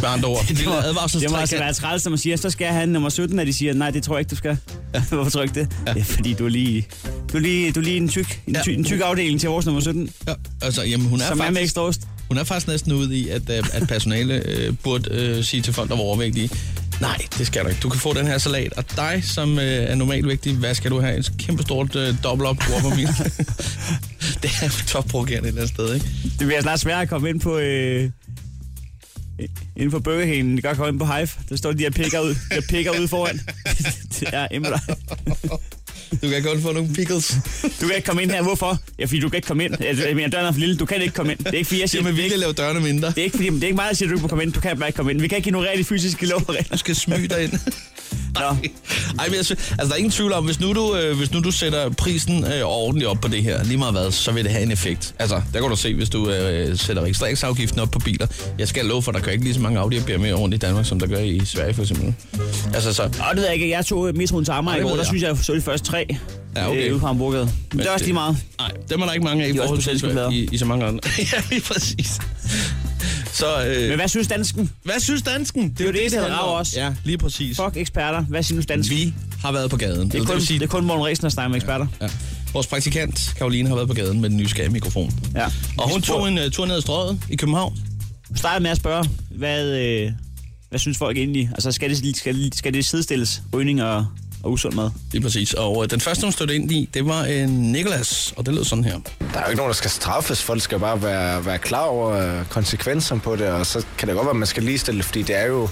[0.00, 0.76] med andre ord, Det lille må,
[1.20, 3.46] det må altså være træls, når man siger, så skal jeg have nummer 17, og
[3.46, 4.56] de siger, nej, det tror jeg ikke, du skal.
[4.94, 5.02] Ja.
[5.10, 5.76] Hvorfor tror jeg ikke det?
[5.86, 5.92] Ja.
[5.92, 6.86] Det er fordi, du er lige,
[7.32, 8.62] du er lige, du er lige en, tyk, en, Ja.
[8.62, 11.36] ty, en tyk afdeling til vores nummer 17, Ja, altså, jamen, hun er, som er
[11.36, 12.00] med faktisk, ekstra ost.
[12.28, 15.72] hun er faktisk næsten ude i, at, øh, at personale øh, burde øh, sige til
[15.74, 16.50] folk, der var overvægtige,
[17.00, 17.80] nej, det skal du ikke.
[17.80, 21.00] Du kan få den her salat, og dig, som øh, er normalvægtig, hvad skal du
[21.00, 21.16] have?
[21.16, 22.90] Et kæmpestort øh, dobbelt op Whopper
[24.42, 26.06] Det er topprovokerende et eller andet sted, ikke?
[26.38, 27.58] Det bliver snart svært at komme ind på...
[27.58, 28.10] Øh,
[29.76, 30.56] inden for Burger King.
[30.56, 31.28] Det kan godt komme ind på Hive.
[31.48, 33.40] Der står de her pikker ud, de her pikker ude foran.
[34.20, 34.68] det er Emma
[36.22, 37.36] du kan godt få nogle pickles.
[37.80, 38.42] Du kan ikke komme ind her.
[38.42, 38.78] Hvorfor?
[38.98, 39.74] Ja, fordi du kan ikke komme ind.
[39.80, 40.76] Jeg, jeg mener, døren er for lille.
[40.76, 41.38] Du kan ikke komme ind.
[41.38, 43.08] Det er ikke fordi, jeg siger, Jamen, vi kan lave dørene mindre.
[43.08, 44.44] det er ikke, fordi, det er ikke mig, der siger, at du ikke må komme
[44.44, 44.52] ind.
[44.52, 45.20] Du kan bare ikke komme ind.
[45.20, 46.40] Vi kan ikke ignorere de fysiske lov.
[46.72, 47.52] Du skal smyge dig ind.
[48.34, 48.40] Nå.
[49.18, 51.32] Ej, men jeg synes, altså, der er ingen tvivl om, hvis nu du, øh, hvis
[51.32, 54.44] nu du sætter prisen øh, ordentligt op på det her, lige meget hvad, så vil
[54.44, 55.14] det have en effekt.
[55.18, 58.26] Altså, der kan du se, hvis du øh, sætter registreringsafgiften op på biler.
[58.58, 60.58] Jeg skal love for, der kører ikke lige så mange Audi og BMW rundt i
[60.58, 62.14] Danmark, som der gør i Sverige for eksempel.
[62.74, 63.02] Altså, så...
[63.02, 63.70] Og det ved jeg ikke.
[63.70, 64.96] Jeg tog metroen til Amager i går.
[64.96, 66.06] Der synes jeg, så de første tre
[66.56, 66.86] Ja, okay.
[66.86, 67.52] øh, ude på Hamburgade.
[67.70, 68.36] Men det er også lige meget.
[68.58, 71.00] Nej, dem er der ikke mange af i forhold til i, i så mange andre.
[71.32, 72.20] ja, lige præcis.
[73.32, 74.70] Så, øh, Men hvad synes dansken?
[74.84, 75.70] hvad synes dansken?
[75.78, 76.58] Det jo det, det handler om.
[76.58, 76.80] også.
[76.80, 77.56] Ja, lige præcis.
[77.56, 78.20] Fuck eksperter.
[78.22, 78.96] Hvad synes dansken?
[78.96, 80.10] Vi har været på gaden.
[80.10, 81.86] Det er, kun, vil sige, det er kun Morten Ræsen, der snakker med eksperter.
[82.00, 82.08] Ja.
[82.52, 85.12] Vores praktikant, Karoline, har været på gaden med den nysgerrige mikrofon.
[85.34, 85.46] Ja.
[85.78, 87.78] Og hun tog en uh, tur ned ad strøget i København.
[88.36, 90.12] startede med at spørge, hvad, øh,
[90.68, 91.50] hvad synes folk egentlig?
[91.54, 94.06] Altså, skal det, skal, skal det sidestilles, rygning og,
[94.42, 94.90] og usund mad?
[95.12, 95.52] Lige præcis.
[95.54, 98.64] Og uh, den første, hun stødte ind i, det var uh, Nikolas, og det lød
[98.64, 98.98] sådan her.
[99.18, 100.42] Der er jo ikke nogen, der skal straffes.
[100.42, 104.16] Folk skal bare være, være klar over øh, konsekvenserne på det, og så kan det
[104.16, 105.62] godt være, at man skal ligestille det, fordi det er jo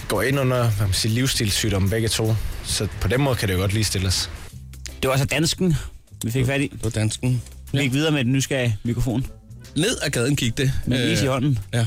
[0.00, 2.34] det går ind under hvad man siger, livsstilssygdomme begge to.
[2.64, 4.30] Så på den måde kan det jo godt ligestilles.
[5.02, 5.76] Det var altså dansken,
[6.24, 6.72] vi fik fat i.
[6.82, 7.42] På dansken.
[7.72, 9.26] Vi gik videre med den nysgerrige mikrofon.
[9.76, 10.72] Ned ad gaden gik det.
[10.86, 11.58] Med Øh, is i hånden.
[11.74, 11.86] Ja.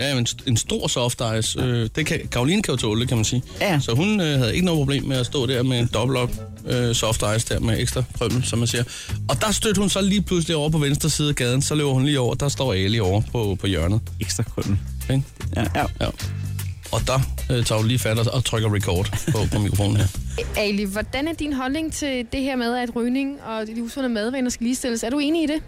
[0.00, 1.60] Ja, men en stor soft ice.
[1.60, 3.42] Øh, det kan, Karoline kan jo tåle det, kan man sige.
[3.60, 3.80] Ja.
[3.80, 6.30] Så hun øh, havde ikke noget problem med at stå der med en dobbelt op
[6.66, 8.84] øh, soft ice der med ekstra krømmel, som man siger.
[9.28, 11.62] Og der stødte hun så lige pludselig over på venstre side af gaden.
[11.62, 12.34] Så løber hun lige over.
[12.34, 14.00] Der står Ali over på, på hjørnet.
[14.20, 14.78] Ekstra krømmel.
[15.10, 15.22] Ikke?
[15.56, 15.84] Ja, ja.
[16.00, 16.06] Ja.
[16.92, 20.06] Og der øh, tager du lige fat og, og trykker record på, på mikrofonen her.
[20.56, 24.50] Ali, hvordan er din holdning til det her med, at rygning og de usunde madvaner
[24.50, 25.02] skal ligestilles?
[25.02, 25.62] Er du enig i det?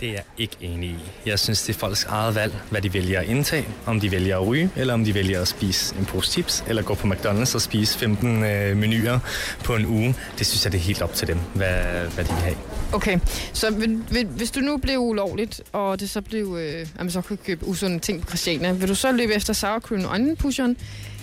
[0.00, 0.98] Det er jeg ikke enig i.
[1.26, 3.68] Jeg synes, det er folks eget valg, hvad de vælger at indtage.
[3.86, 6.82] Om de vælger at ryge, eller om de vælger at spise en pose chips, eller
[6.82, 9.18] gå på McDonald's og spise 15 øh, menuer
[9.64, 10.14] på en uge.
[10.38, 11.82] Det synes jeg, det er helt op til dem, hvad,
[12.14, 12.56] hvad de vil have.
[12.92, 13.18] Okay,
[13.52, 17.10] så vil, vil, hvis du nu blev ulovligt, og det så blev, øh, at man
[17.10, 20.10] så kunne købe usunde ting på Christiania, vil du så løbe efter sour cream og
[20.10, 20.76] onion pusheren,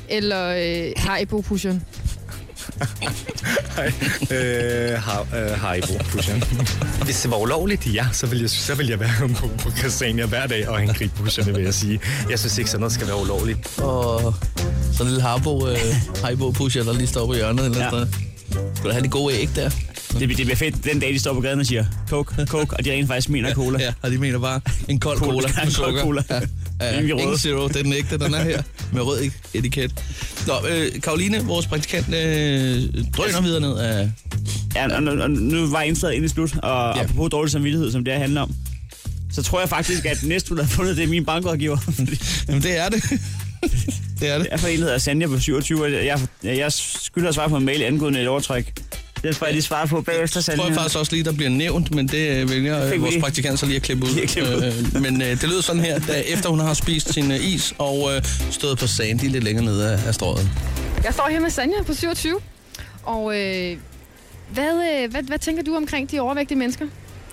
[0.10, 1.84] eller øh, Haribo pusheren?
[4.32, 6.44] Øh, har, øh, Haribo pusheren.
[7.04, 10.26] Hvis det var ulovligt, ja, så vil jeg, så vil jeg være på, på Christiania
[10.26, 12.00] hver dag og hænge pusherne, vil jeg sige.
[12.30, 13.80] Jeg synes ikke, sådan noget skal være ulovligt.
[13.80, 14.36] Og
[14.94, 15.78] så en lille Harbo, øh,
[16.24, 17.66] Haribo pusher, der lige står på hjørnet.
[17.66, 17.98] Eller Ja.
[18.00, 18.06] ja.
[18.76, 19.70] Skal du have de gode æg der?
[20.14, 22.86] Det, det bliver fedt den dag, de står på gaden og siger coke, coke, og
[22.86, 23.80] de rent faktisk mener cola.
[23.84, 26.02] Ja, og de mener bare en kold Cola, cola, en med sukker.
[26.02, 26.24] cola.
[26.30, 26.40] Ja.
[26.82, 28.62] Ja, Ingen zero, det er den ægte, den er her.
[28.94, 30.04] Med rød etiket.
[30.48, 32.14] Nå, øh, Karoline, vores praktikant, øh,
[33.18, 34.12] drøner videre ned af...
[34.76, 37.02] Ja, og, nu- og nu var indslaget ind i slut, og ja.
[37.04, 38.52] apropos dårlig samvittighed, som det her handler om,
[39.34, 41.78] så tror jeg faktisk, at næste hun har fundet, det er min bankrådgiver.
[42.48, 43.04] Jamen, det er det.
[44.20, 44.44] det er det.
[44.46, 47.36] det er for en, der hedder Sanja på 27, og jeg, jeg, jeg skylder at
[47.36, 48.74] svare på en mail angående et overtræk.
[49.24, 50.58] Den får jeg lige svare på bagefter, Jeg Sanja.
[50.62, 53.02] tror jeg faktisk også lige, der bliver nævnt, men det øh, vælger fik øh, vi
[53.02, 54.28] vores praktikant så lige at klippe ud.
[54.28, 54.64] Klippe ud.
[54.96, 57.74] Øh, men øh, det lyder sådan her, da efter hun har spist sin øh, is
[57.78, 60.50] og øh, stået på Sandy lidt længere nede af, af strøget.
[61.04, 62.40] Jeg står her med Sanja på 27,
[63.04, 63.78] og øh,
[64.54, 66.86] hvad, øh, hvad, hvad tænker du omkring de overvægtige mennesker?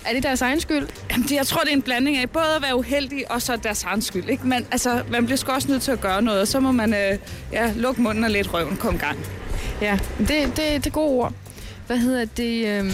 [0.06, 0.86] Er det deres egen skyld?
[1.10, 3.56] Jamen, det, jeg tror, det er en blanding af både at være uheldig og så
[3.56, 4.28] deres egen skyld.
[4.28, 4.46] Ikke?
[4.46, 6.94] Men altså, man bliver sgu også nødt til at gøre noget, og så må man
[6.94, 7.18] øh,
[7.52, 9.18] ja, lukke munden og lidt røven komme i gang.
[9.80, 11.32] Ja, det, det, det er gode ord.
[11.86, 12.66] Hvad hedder det?
[12.66, 12.84] Øh,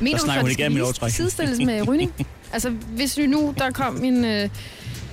[0.00, 2.12] mener du, hun det skal sidestilles med rygning?
[2.52, 4.48] altså, hvis vi nu, der kom en, øh,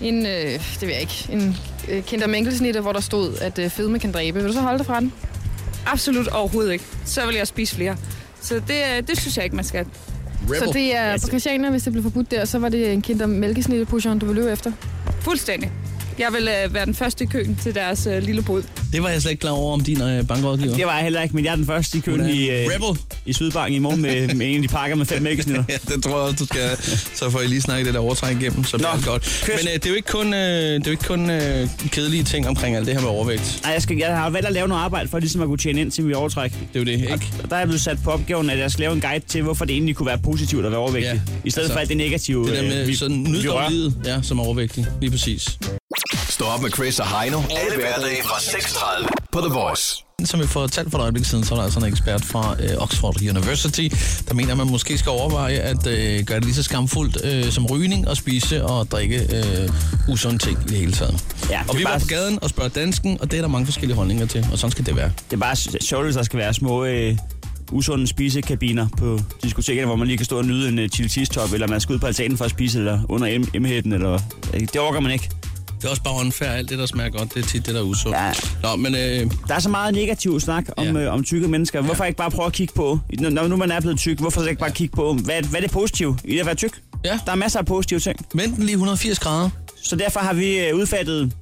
[0.02, 1.58] en øh, det ved jeg ikke, en
[1.90, 4.40] øh, kinder mænkelsnitter, hvor der stod, at øh, fedme kan dræbe.
[4.40, 5.14] Vil du så holde dig fra den?
[5.86, 6.86] Absolut overhovedet ikke.
[7.06, 7.98] Så vil jeg spise flere.
[8.42, 9.86] Så det, øh, det synes jeg ikke, man skal.
[10.48, 13.26] Så det er på Christiania, hvis det blev forbudt der, så var det en kinder
[13.26, 14.72] mælkesnitterpusheren, du vil løbe efter?
[15.22, 15.72] Fuldstændig.
[16.20, 18.64] Jeg vil øh, være den første i køen til deres øh, lille bod.
[18.94, 20.76] Det var jeg slet ikke klar over om din øh, bankrådgiver.
[20.76, 23.00] Det var jeg heller ikke, men jeg er den første i køen i, øh, Rebel.
[23.26, 25.64] i Sydbank i morgen med, med en af de pakker med fem mælkesnitter.
[25.70, 26.78] Ja, det tror jeg også, du skal.
[27.16, 29.22] Så får I lige snakket det der overtræk igennem, så bliver det godt.
[29.44, 29.48] kys.
[29.48, 32.24] Men øh, det er jo ikke kun, øh, det er jo ikke kun øh, kedelige
[32.24, 33.60] ting omkring alt det her med overvægt.
[33.64, 35.82] Nej, jeg, skal, jeg har valgt at lave noget arbejde for ligesom at kunne tjene
[35.82, 36.52] ind til mit overtræk.
[36.52, 37.34] Det er jo det, ikke?
[37.44, 39.42] Og der er jeg blevet sat på opgaven, at jeg skal lave en guide til,
[39.42, 41.12] hvorfor det egentlig kunne være positivt at være overvægtig.
[41.14, 43.38] Ja, I stedet altså, for alt det negative, Det der med øh, vi, sådan vi
[43.70, 44.86] livet, ja, som overvægtig.
[45.02, 45.58] Lige præcis.
[46.44, 47.38] Stå op med Chris og Heino.
[47.38, 50.04] Alle hverdage fra 6.30 på The Voice.
[50.26, 52.70] Som vi fortalte for et øjeblik siden, så er der altså en ekspert fra øh,
[52.78, 53.88] Oxford University,
[54.28, 57.52] der mener, at man måske skal overveje at øh, gøre det lige så skamfuldt øh,
[57.52, 59.70] som rygning og spise og drikke øh,
[60.10, 61.24] usunde ting i det hele taget.
[61.50, 63.50] Ja, og vi er var bare- på gaden og spørger dansken, og det er der
[63.50, 65.12] mange forskellige holdninger til, og sådan skal det være.
[65.30, 67.18] Det er bare sjovt, hvis der skal være små øh,
[67.72, 71.32] usunde spisekabiner på diskotekerne, hvor man lige kan stå og nyde en uh, chili cheese
[71.32, 74.20] top, eller man skal ud på altanen for at spise, eller under M- M-hætten, eller...
[74.54, 75.30] øh, Det orker man ikke.
[75.84, 76.50] Det er også bare unfair.
[76.50, 78.18] Alt det, der smager godt, det er tit det, der er usundt.
[78.18, 78.32] Ja.
[78.62, 81.04] Nå, men øh, Der er så meget negativ snak om, ja.
[81.04, 81.82] øh, om tykke mennesker.
[81.82, 84.50] Hvorfor ikke bare prøve at kigge på, når nu man er blevet tyk, hvorfor så
[84.50, 86.82] ikke bare kigge på, hvad, hvad er det positive i at være tyk?
[87.06, 87.20] Ja.
[87.26, 88.32] Der er masser af positive ting.
[88.32, 89.50] Den lige 180 grader.
[89.84, 91.34] Så derfor har vi øh, udfattet,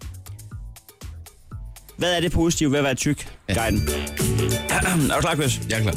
[1.98, 3.28] hvad er det positive ved at være tyk?
[3.50, 3.54] Ja.
[3.54, 3.90] Guiden.
[5.12, 5.62] er du klar, Chris?
[5.70, 5.94] Jeg er klar.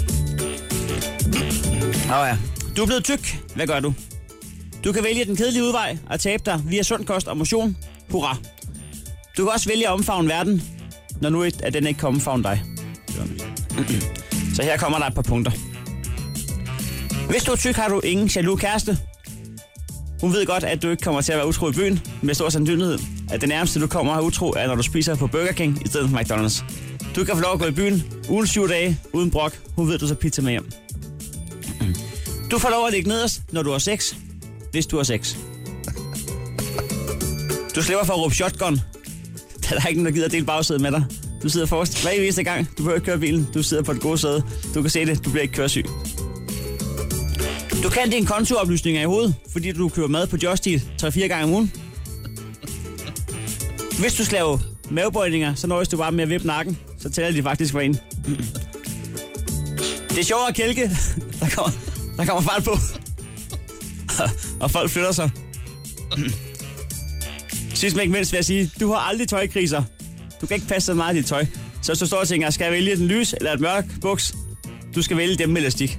[2.05, 2.37] Åh ja.
[2.77, 3.39] Du er blevet tyk.
[3.55, 3.95] Hvad gør du?
[4.85, 7.77] Du kan vælge den kedelige udvej at tabe dig via sund kost og motion.
[8.15, 8.37] Hurra.
[9.37, 10.63] Du kan også vælge at omfavne verden,
[11.21, 12.63] når nu er den ikke kan omfavne dig.
[14.55, 15.53] Så her kommer der et par punkter.
[17.31, 18.99] Hvis du er tyk, har du ingen jaloux kæreste.
[20.21, 22.49] Hun ved godt, at du ikke kommer til at være utro i byen, med stor
[22.49, 22.99] sandsynlighed.
[23.31, 25.83] At det nærmeste, du kommer at være utro, er, når du spiser på Burger King
[25.85, 26.65] i stedet for McDonald's.
[27.17, 29.61] Du kan få lov at gå i byen ugen syv dage, uden brok.
[29.77, 30.71] Hun ved, du så pizza med hjem.
[32.51, 34.15] Du får lov at ligge nederst, når du har sex,
[34.73, 35.37] hvis du har sex.
[37.75, 38.81] Du slipper for at råbe shotgun.
[39.63, 41.05] Der er ikke nogen, der gider at dele bagsædet med dig.
[41.43, 42.69] Du sidder forrest hver eneste gang.
[42.69, 43.49] Du behøver ikke køre bilen.
[43.55, 44.43] Du sidder på et gode sæde.
[44.75, 45.25] Du kan se det.
[45.25, 45.85] Du bliver ikke køresyg.
[47.83, 51.45] Du kan dine kontooplysninger i hovedet, fordi du køber mad på Just Eat 3-4 gange
[51.45, 51.73] om ugen.
[53.99, 54.61] Hvis du skal lave
[54.91, 56.79] mavebøjninger, så nøjes du bare med at vippe nakken.
[56.99, 57.99] Så tæller de faktisk for en.
[60.11, 60.91] Det er sjovere at kælke.
[61.41, 61.73] Der kommer,
[62.17, 62.79] der kommer fart på.
[64.61, 65.31] Og folk flytter sig.
[67.75, 69.83] Sidst men ikke mindst vil jeg sige, du har aldrig tøjkriser.
[70.41, 71.47] Du kan ikke passe så meget i dit tøj.
[71.83, 74.35] Så hvis du står og tænker, skal jeg vælge den lys eller et mørk buks?
[74.95, 75.99] Du skal vælge dem med elastik.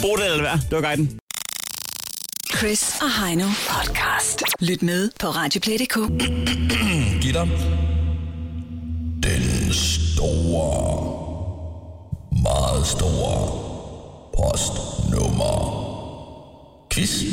[0.00, 0.58] Brug det eller hvad?
[0.70, 1.18] Det var guiden.
[2.56, 4.42] Chris og Heino podcast.
[4.60, 5.96] Lyt med på Radioplay.dk.
[7.22, 7.46] Gitter.
[9.22, 11.00] den store,
[12.42, 13.60] meget store
[14.36, 15.80] postnummer
[16.92, 17.24] quiz.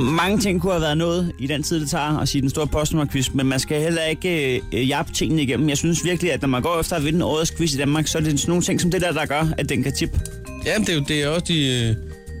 [0.00, 2.66] Mange ting kunne have været nået i den tid, det tager at sige den store
[2.66, 5.68] postnummerquiz, men man skal heller ikke øh, jappe tingene igennem.
[5.68, 8.18] Jeg synes virkelig, at når man går efter at vinde årets quiz i Danmark, så
[8.18, 10.20] er det sådan nogle ting som det der, der gør, at den kan tippe.
[10.66, 11.96] Ja, men det er jo det er også de øh,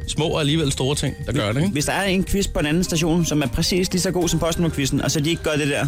[0.08, 1.72] små og alligevel store ting, der gør det, ikke?
[1.72, 4.28] Hvis der er en quiz på en anden station, som er præcis lige så god
[4.28, 5.86] som postnummerquizzen, og så de ikke gør det der,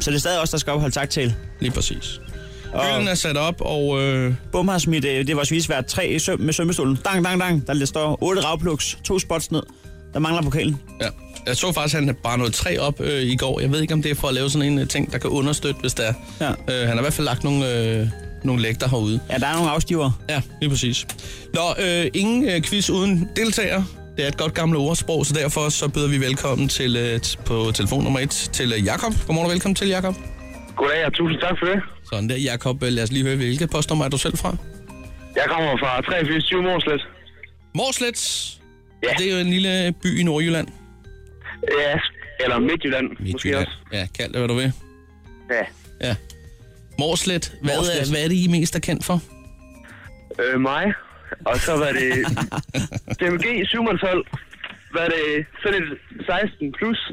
[0.00, 1.34] så er det stadig også der skal opholde tak til.
[1.60, 2.20] Lige præcis.
[2.72, 4.02] Gylden er sat op, og...
[4.02, 4.34] Øh...
[4.52, 6.98] Bum har smidt, øh, det var svært tre i søm med sømmestolen.
[7.04, 7.66] Dang, dang, dang.
[7.66, 9.62] Der står otte ravpluks, to spots ned.
[10.12, 10.80] Der mangler pokalen.
[11.00, 11.08] Ja.
[11.46, 13.60] Jeg så faktisk, at han bare nåede tre op øh, i går.
[13.60, 15.30] Jeg ved ikke, om det er for at lave sådan en øh, ting, der kan
[15.30, 16.14] understøtte, hvis det er.
[16.40, 16.50] Ja.
[16.50, 18.06] Øh, han har i hvert fald lagt nogle, øh,
[18.44, 19.20] nogle lægter herude.
[19.30, 20.10] Ja, der er nogle afstiver.
[20.28, 21.06] Ja, lige præcis.
[21.54, 23.82] Nå, øh, ingen øh, quiz uden deltager.
[24.16, 27.70] Det er et godt gammelt ordsprog, så derfor så byder vi velkommen til, øh, på
[27.74, 29.12] telefon nummer et til øh, Jakob.
[29.26, 30.14] Godmorgen og velkommen til, Jakob.
[30.76, 31.80] Goddag, og tusind tak for det.
[32.12, 32.82] Sådan der, Jakob.
[32.82, 34.56] Øh, Lad os lige høre, hvilket postnummer er du selv fra?
[35.36, 37.00] Jeg kommer fra 8320 Morslet.
[37.74, 38.18] Morslet?
[39.02, 39.08] Ja.
[39.18, 40.68] Det er jo en lille by i Nordjylland.
[41.80, 41.98] Ja,
[42.44, 43.72] eller Midtjylland, måske også.
[43.92, 44.72] Ja, kald det, hvad du vil.
[45.50, 45.64] Ja.
[46.08, 46.16] Ja.
[46.98, 48.08] Morslet, hvad, Morslet.
[48.08, 49.22] Er, hvad er det, I mest er kendt for?
[50.42, 50.92] Øh, mig.
[51.44, 52.12] Og så var det
[53.18, 54.26] TMG 712.
[54.92, 55.46] Hvad er det?
[55.62, 57.12] Sådan et 16 plus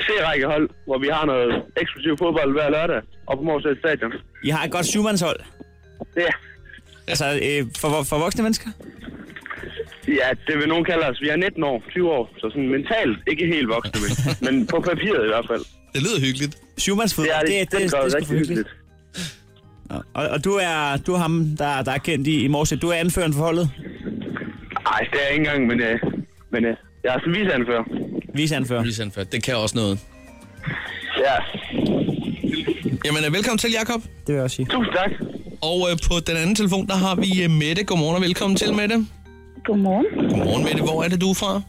[0.00, 4.12] C-rækkehold, hvor vi har noget eksklusiv fodbold hver lørdag op på Morslet Stadion.
[4.44, 5.40] I har et godt syvmandshold.
[6.16, 6.32] Ja.
[7.08, 8.70] Altså, øh, for, for voksne mennesker?
[10.08, 11.20] Ja, det vil nogen kalde os.
[11.20, 14.10] Vi er 19 år, 20 år, så sådan mentalt ikke helt voksne, men,
[14.46, 15.64] men på papiret i hvert fald.
[15.94, 16.58] Det lyder hyggeligt.
[16.78, 18.48] Schumannsfod, det er det, det, det, det, det, det er hyggeligt.
[18.48, 18.68] hyggeligt.
[20.14, 22.76] Og, og, du er du er ham, der, der er kendt i, i Morse.
[22.76, 23.70] Du er anføreren for holdet?
[24.84, 25.98] Nej, det er jeg ikke engang, men, øh,
[26.52, 27.84] men øh, jeg er sådan visanfører.
[28.34, 28.82] Visanfører.
[28.82, 29.26] Visanfører.
[29.26, 29.98] Det kan også noget.
[31.18, 31.36] Ja.
[33.04, 34.02] Jamen, øh, velkommen til, Jakob.
[34.02, 34.66] Det vil jeg også sige.
[34.66, 35.10] Tusind tak.
[35.62, 37.84] Og øh, på den anden telefon, der har vi øh, Mette.
[37.84, 39.06] Godmorgen og velkommen til, Mette.
[39.64, 40.06] Godmorgen.
[40.30, 40.82] Godmorgen, Mette.
[40.82, 41.62] Hvor er det, du er fra?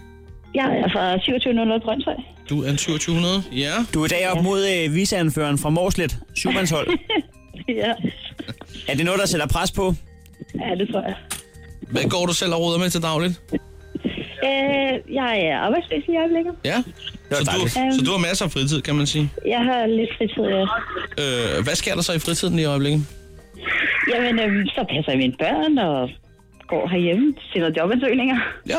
[0.55, 2.13] Jeg er fra 2700 Brøndshøj.
[2.49, 3.43] Du er en 2700.
[3.51, 3.71] Ja.
[3.93, 6.17] Du er i dag op mod øh, viseanføreren fra Morslet.
[6.36, 6.88] Syvmandshold.
[7.84, 7.91] ja.
[8.88, 9.93] er det noget, der sætter pres på?
[10.62, 11.15] ja, det tror jeg.
[11.91, 13.41] Hvad går du selv og roder med til dagligt?
[14.47, 16.53] Øh, jeg er arbejdsløs i øjeblikket.
[16.65, 16.84] Ja.
[17.31, 19.29] Så du, så du har masser af fritid, kan man sige.
[19.47, 20.65] Jeg har lidt fritid, ja.
[21.58, 23.01] Øh, hvad sker der så i fritiden i øjeblikket?
[24.13, 26.10] Jamen, øhm, så passer jeg mine børn og
[26.67, 28.38] går herhjemme, sender jobansøgninger.
[28.69, 28.78] Ja.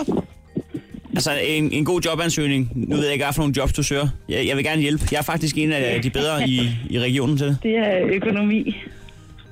[1.14, 2.72] Altså, en, en god jobansøgning.
[2.74, 4.08] Nu ved jeg ikke, hvad for nogle jobs du søger.
[4.28, 5.04] Jeg, jeg vil gerne hjælpe.
[5.12, 7.58] Jeg er faktisk en af de bedre i, i regionen til det.
[7.62, 8.76] Det er økonomi.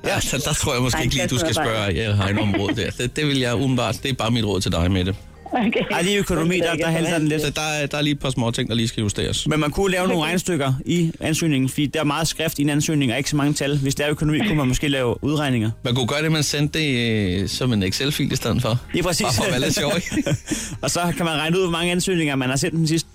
[0.06, 2.54] Ja, så der tror jeg måske Nej, ikke lige, du skal spørge ja, Heino om
[2.54, 2.90] råd der.
[2.90, 4.00] Det, det vil jeg umiddelbart.
[4.02, 5.14] Det er bare mit råd til dig, Mette.
[5.54, 5.84] Okay.
[5.90, 7.42] Ej, lige økonomi, der, der hælder den lidt.
[7.42, 9.48] Så der, er, der er lige et par små ting, der lige skal justeres.
[9.48, 12.70] Men man kunne lave nogle regnstykker i ansøgningen, fordi der er meget skrift i en
[12.70, 13.78] ansøgning, og ikke så mange tal.
[13.78, 15.70] Hvis det er økonomi, kunne man måske lave udregninger.
[15.84, 18.80] Man kunne gøre det, man sendte det øh, som en Excel-fil i stedet for.
[18.92, 19.24] Lige præcis.
[19.24, 19.92] Bare for at være lidt sjov,
[20.82, 23.08] og så kan man regne ud, hvor mange ansøgninger man har sendt den sidste.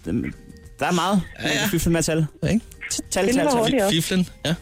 [0.80, 1.68] Der er meget, ja, ja.
[1.72, 2.26] fiflen med tal.
[2.44, 2.66] Ja, ikke?
[3.12, 3.92] Tal, Det tal, tal.
[3.92, 4.56] Fiflen, ja.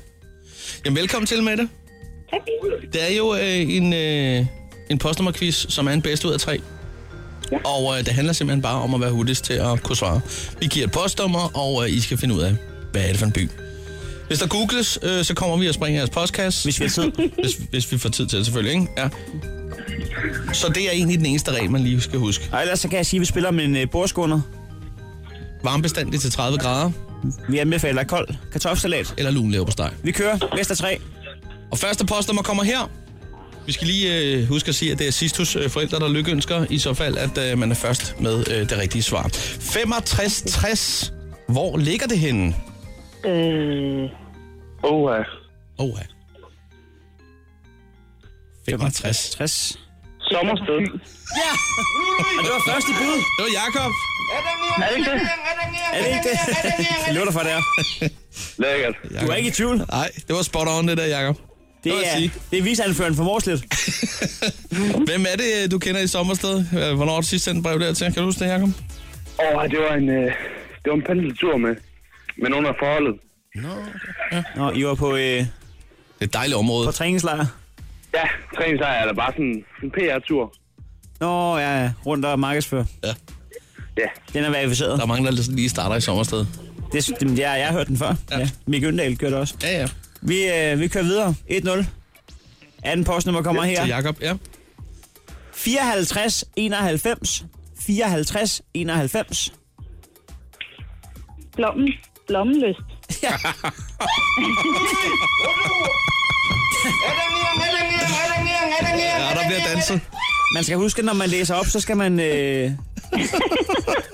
[0.86, 1.70] Jamen, velkommen til, Mette.
[2.32, 2.42] Tak.
[2.94, 4.46] Det er jo øh, en, øh,
[4.90, 6.60] en postnummerquiz, som er en bedst ud af tre.
[7.52, 7.58] Ja.
[7.64, 10.22] Og øh, det handler simpelthen bare om at være hurtigst til at kunne svare.
[10.60, 12.56] Vi giver et postnummer, og øh, I skal finde ud af,
[12.92, 13.50] hvad er det for en by.
[14.28, 16.64] Hvis der googles, øh, så kommer vi og springer jeres postkasse.
[16.64, 17.12] Hvis vi har tid.
[17.44, 18.88] hvis, hvis vi får tid til det, selvfølgelig, ikke?
[18.98, 19.10] Ja.
[20.54, 22.50] Så det er egentlig den eneste regel, man lige skal huske.
[22.52, 24.42] Og ellers så kan jeg sige, at vi spiller med en uh, bordskåner.
[25.64, 26.92] Varmebestandigt til 30 grader.
[27.50, 29.14] Vi anbefaler kold kartoffelsalat.
[29.18, 29.92] Eller lunlever på steg.
[30.04, 30.38] Vi kører
[30.70, 31.00] af tre.
[31.72, 32.90] Og første postnummer kommer her.
[33.68, 36.10] Vi skal lige øh, huske at sige, at det er sidst hos øh, forældre, der
[36.10, 39.30] lykkeønsker, i så fald, at øh, man er først med øh, det rigtige svar.
[39.34, 41.14] 6560.
[41.48, 42.56] Hvor ligger det henne?
[43.26, 44.10] Øh,
[44.84, 45.24] Oha.
[45.78, 46.04] Oha.
[48.70, 49.30] 65.
[49.30, 49.80] 60.
[50.22, 50.80] Sommersted.
[51.42, 51.52] Ja!
[52.38, 53.18] Og det var første bud.
[53.38, 53.92] Det var Jakob.
[54.78, 55.22] Er det ikke det?
[55.94, 56.38] Er det ikke det?
[57.08, 57.62] Jeg lover dig for, det er.
[58.62, 58.96] Lækkert.
[59.22, 59.78] Du er ikke i tvivl.
[59.78, 61.47] Nej, det var spot on, det der, Jakob.
[61.92, 63.60] Det jeg er, det er viseanføreren for Morslet.
[65.10, 66.60] Hvem er det, du kender i sommersted?
[66.60, 68.06] Øh, Hvornår har du sidst sendt brev dertil?
[68.06, 68.70] Kan du huske det, Jacob?
[69.56, 70.26] Åh, det var en, øh,
[70.84, 71.76] det var en pendeltur med,
[72.38, 73.16] med nogle af forholdet.
[73.56, 74.36] Nå, okay.
[74.38, 74.44] ja.
[74.56, 75.48] Nå, I var på, øh, Det
[76.22, 76.86] er et dejligt område.
[76.88, 77.46] på træningslejr.
[78.14, 78.24] Ja,
[78.58, 80.54] træningslejr er der bare sådan en PR-tur.
[81.20, 82.86] Nå, ja, ja, rundt og markedsfører.
[83.04, 83.14] Ja.
[83.98, 84.08] Ja.
[84.34, 84.98] Den er verificeret.
[84.98, 86.46] Der er mange, der lige starter i sommersted.
[86.92, 88.16] Det, det, ja, jeg har hørt den før.
[88.32, 88.40] Ja.
[88.40, 88.50] ja.
[88.68, 89.54] Mikke Øndal gør det også.
[89.64, 89.88] Ja, ja.
[90.22, 91.36] Vi, øh, vi kører videre.
[91.50, 91.86] 1-0.
[92.84, 93.86] Anden postnummer kommer Til her.
[93.86, 94.34] Jacob, ja.
[95.54, 97.46] 54 91
[97.80, 99.54] 54 91.
[101.56, 101.94] blommen,
[102.28, 102.80] blommenlyst.
[103.24, 103.32] Ja,
[109.42, 110.02] der bliver danset.
[110.54, 112.20] Man skal huske, når man læser op, så skal man...
[112.20, 112.72] Øh...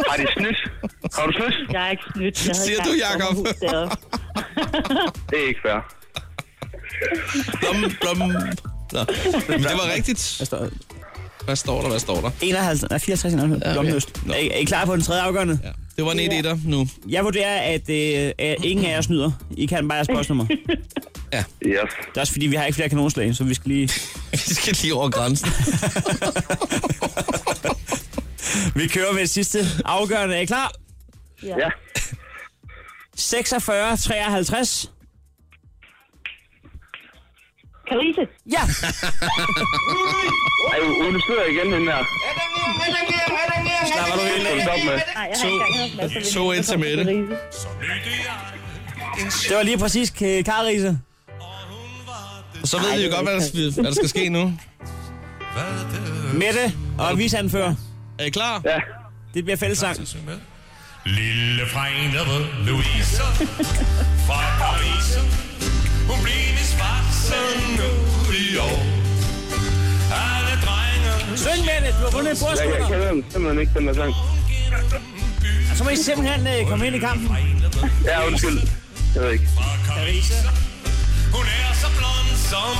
[0.09, 0.71] Har de snydt?
[1.15, 1.73] Har du snydt?
[1.73, 2.47] Jeg er ikke snydt.
[2.47, 3.47] Jeg Siger du, Jacob?
[5.29, 5.93] Det er ikke fair.
[7.59, 8.17] Blom, blom.
[8.91, 9.05] Nå,
[9.49, 10.33] men det var rigtigt.
[10.37, 10.67] Hvad står,
[11.45, 11.89] Hvad står der?
[11.89, 12.31] Hvad står der?
[12.41, 13.71] 51, nej, 64 ja, okay.
[13.73, 14.25] Blomløst.
[14.25, 14.33] Nå.
[14.33, 15.59] Er, I- er I klar på den tredje afgørende?
[15.63, 15.69] Ja.
[15.97, 16.87] Det var en 1 1 nu.
[17.09, 19.31] Jeg vurderer, at, øh, at ingen af jer snyder.
[19.57, 20.45] I kan bare jeres postnummer.
[21.33, 21.43] Ja.
[21.65, 21.79] Yes.
[22.09, 23.89] Det er også fordi, vi har ikke flere kanonslag, så vi skal lige...
[24.31, 25.49] Vi skal lige over grænsen.
[28.75, 30.35] Vi kører med det sidste afgørende.
[30.35, 30.71] Er I klar?
[31.43, 31.47] Ja.
[31.59, 31.69] Ja.
[33.15, 34.91] 46, 53.
[37.87, 38.21] Karise.
[38.51, 38.61] Ja!
[40.73, 42.03] Ej, Une sidder igen den der.
[43.93, 44.85] Slapper du helt af?
[44.85, 44.99] med?
[45.99, 47.03] Af To et til Mette.
[47.05, 47.37] Karise.
[49.49, 50.09] Det var lige præcis
[50.45, 50.99] Karise.
[52.61, 54.53] Og så ved vi jo godt, hvad der, hvad der skal ske nu.
[56.33, 57.75] Mette og visanfører.
[58.19, 58.61] Er I klar?
[58.65, 58.79] Ja.
[59.33, 59.97] Det bliver fællessang.
[61.05, 63.23] Lille fregnede Louise
[64.27, 65.17] fra Paris.
[66.07, 67.91] Hun blev i svarsen nu
[68.33, 68.79] i år.
[70.23, 71.37] Alle drenge...
[71.37, 74.13] Syng Mette, du har vundet en Jeg, jeg kender den simpelthen ikke, den der sang.
[75.75, 77.37] Så må I simpelthen øh, komme ind i kampen.
[78.05, 78.59] Ja, undskyld.
[79.15, 79.47] Jeg ved ikke.
[79.87, 80.33] Karise.
[81.33, 82.75] Hun er så blond som.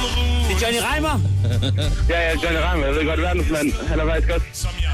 [0.47, 1.15] Det er Johnny Reimer.
[2.11, 3.67] Ja, ja, Johnny Reimer, jeg ved godt, verdensmand.
[3.89, 4.43] Han har faktisk godt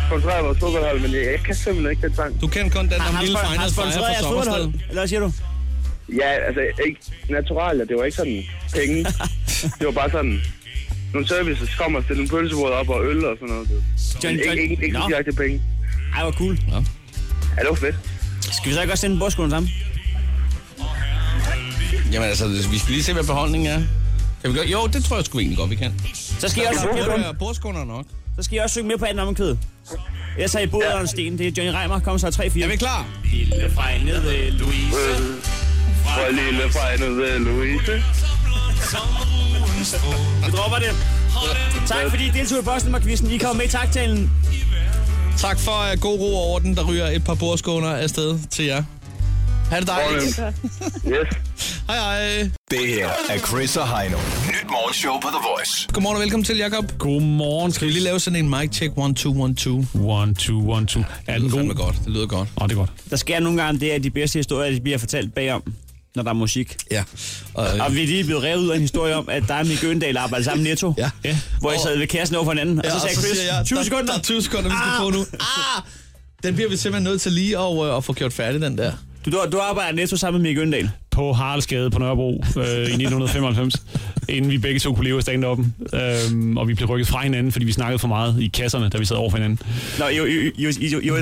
[0.07, 2.41] sponsoreret vores fodboldhold, men jeg, jeg kan simpelthen ikke den sang.
[2.41, 4.53] Du kender kun den om lille spon- har Fejnede Freja sponsoreret fra jeres Sommersted.
[4.53, 4.89] fodboldhold?
[4.89, 5.29] Eller hvad siger du?
[6.21, 6.99] Ja, altså, ikke
[7.37, 8.43] naturalt, det var ikke sådan
[8.77, 8.97] penge.
[9.79, 10.35] Det var bare sådan,
[11.13, 13.67] nogle services kommer og stille en pølsebrød op og øl og sådan noget.
[14.23, 15.07] John- Ikke, John- ikke, ikke, ikke Nå.
[15.09, 15.61] direkte penge.
[16.15, 16.55] Ej, hvor cool.
[17.55, 17.95] Ja, det var fedt.
[18.57, 19.71] Skal vi så ikke også sende en sammen?
[22.11, 23.81] Jamen altså, vi skal lige se, hvad beholdningen er.
[24.41, 24.67] Kan vi gøre?
[24.67, 25.93] Jo, det tror jeg sgu egentlig godt, vi kan.
[26.39, 28.05] Så skal I også, Det er bordskunder nok.
[28.35, 29.19] så skal I også synge med på anden
[30.57, 31.37] har I boet under en sten.
[31.37, 31.99] Det er Johnny Reimer.
[31.99, 32.63] Kom så 3-4.
[32.63, 33.07] Er vi klar?
[33.33, 34.95] Lille fregnede Louise.
[36.03, 37.91] For lille fejnet Louise.
[40.45, 40.95] Vi dropper det.
[41.87, 43.31] Tak fordi I deltog i Boston-quizzen.
[43.31, 44.31] I kom med i taktalen.
[45.37, 46.75] Tak for uh, god ro og orden.
[46.75, 48.83] Der ryger et par bordskåner afsted til jer.
[49.69, 50.39] Ha' det dejligt.
[51.07, 51.27] Yes.
[51.87, 52.49] Hej hej.
[52.71, 54.17] Det her er Chris og Heino.
[54.47, 55.87] Nyt morgenshow på The Voice.
[55.93, 56.97] Godmorgen og velkommen til, Jacob.
[56.97, 59.79] Godmorgen, Skal vi lige lave sådan en mic check 1, 2, 1, 2?
[59.79, 60.99] 1, 2, 1, 2.
[61.27, 61.85] Er Det den fandme god?
[61.85, 61.95] godt.
[62.05, 62.49] Det lyder godt.
[62.61, 62.89] Åh, det er godt.
[63.09, 65.63] Der sker nogle gange det, at de bedste historier de bliver fortalt bagom,
[66.15, 66.75] når der er musik.
[66.91, 67.03] Ja.
[67.53, 69.63] Og, Og vi er lige blevet revet ud af en historie om, at der er
[69.63, 70.93] Mikke Øndal arbejder sammen i Netto.
[70.97, 71.09] Ja.
[71.23, 71.37] Ja.
[71.59, 72.77] Hvor I sad ved kassen over for hinanden.
[72.79, 74.05] Og ja, så sagde Chris, jeg, 20 der, sekunder.
[74.05, 75.25] Der er 20 sekunder, vi skal på nu.
[75.39, 75.83] Ah!
[76.43, 78.91] Den bliver vi simpelthen nødt til lige at, øh, at få gjort færdig, den der.
[79.31, 80.89] Du, du, arbejder Netto sammen med Mikke Øndal.
[81.11, 83.75] På Haraldsgade på Nørrebro øh, i 1995,
[84.29, 85.97] inden vi begge to kunne leve af stand-up'en.
[85.97, 88.97] Øhm, og vi blev rykket fra hinanden, fordi vi snakkede for meget i kasserne, da
[88.97, 89.59] vi sad over for hinanden.
[89.99, 91.15] Nå, jo, jo, jo, jo,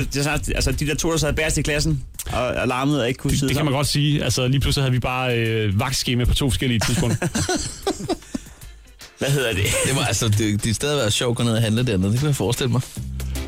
[0.56, 3.32] altså de der to, der sad bærest i klassen og, og larmede og ikke kunne
[3.32, 4.24] Det, sidde det kan man godt sige.
[4.24, 7.28] Altså, lige pludselig havde vi bare øh, vagtskema på to forskellige tidspunkter.
[9.20, 9.66] Hvad hedder det?
[9.86, 12.12] Det var altså, det, det stadig været sjovt at gå ned og handle dernede.
[12.12, 12.82] Det kan jeg forestille mig.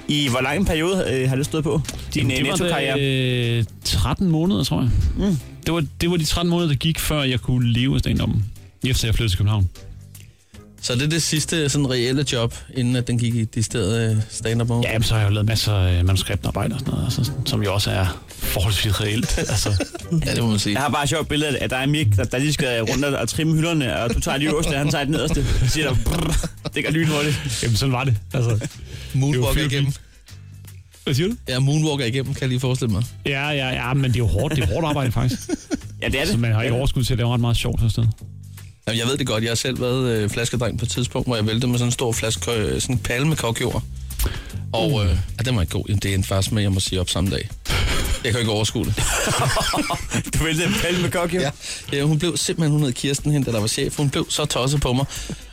[0.10, 1.82] I hvor lang en periode øh, har det stået på?
[2.14, 3.58] Din øh, det var netto-karriere?
[3.60, 4.90] øh, 13 måneder, tror jeg.
[5.18, 5.38] Mm.
[5.66, 8.42] Det, var, det var de 13 måneder, der gik, før jeg kunne leve af stand-up'en.
[8.90, 9.70] Efter jeg flyttede til København.
[10.82, 14.16] Så det er det sidste sådan reelle job, inden at den gik i de steder
[14.30, 14.82] stand-up over?
[14.86, 17.64] Ja, jamen, så har jeg jo lavet masser af manuskriptarbejde og sådan noget, altså, som
[17.64, 19.38] jo også er forholdsvis reelt.
[19.38, 19.86] altså,
[20.26, 20.74] Ja, det må man sige.
[20.74, 22.82] Jeg har bare et sjovt billede af, at der er Mik, der, der lige skal
[22.84, 25.46] rundt og, trimme hylderne, og du tager de øverste, og han tager det nederste.
[25.60, 27.60] Så siger der, brrr, det går lynhurtigt.
[27.64, 28.16] jamen, sådan var det.
[28.34, 28.68] Altså,
[29.14, 29.94] Moonwalker det igennem.
[31.04, 31.36] hvad siger du?
[31.48, 33.04] Ja, moonwalker igennem, kan jeg lige forestille mig.
[33.26, 35.42] Ja, ja, ja, men det er jo hårdt, det er hårdt arbejde faktisk.
[36.02, 36.40] Ja, det er Så det.
[36.40, 38.04] man har ikke overskud til at lave ret meget sjovt sådan sted.
[38.88, 39.44] Jamen, jeg ved det godt.
[39.44, 41.92] Jeg har selv været øh, flaskedreng på et tidspunkt, hvor jeg væltede med sådan en
[41.92, 43.84] stor flaske, øh, sådan en palme med kokjord.
[44.74, 45.84] Og øh, ja, den var ikke god.
[45.88, 47.50] Jamen, det endte faktisk med, at jeg må sige op samme dag.
[48.24, 48.96] Jeg kan ikke overskue det.
[50.40, 51.40] Du væltede en palme med kok, jo.
[51.40, 51.52] Ja.
[51.94, 53.98] ja, hun blev simpelthen, hun hed Kirsten, hende, der var chef.
[53.98, 55.06] Hun blev så tosset på mig.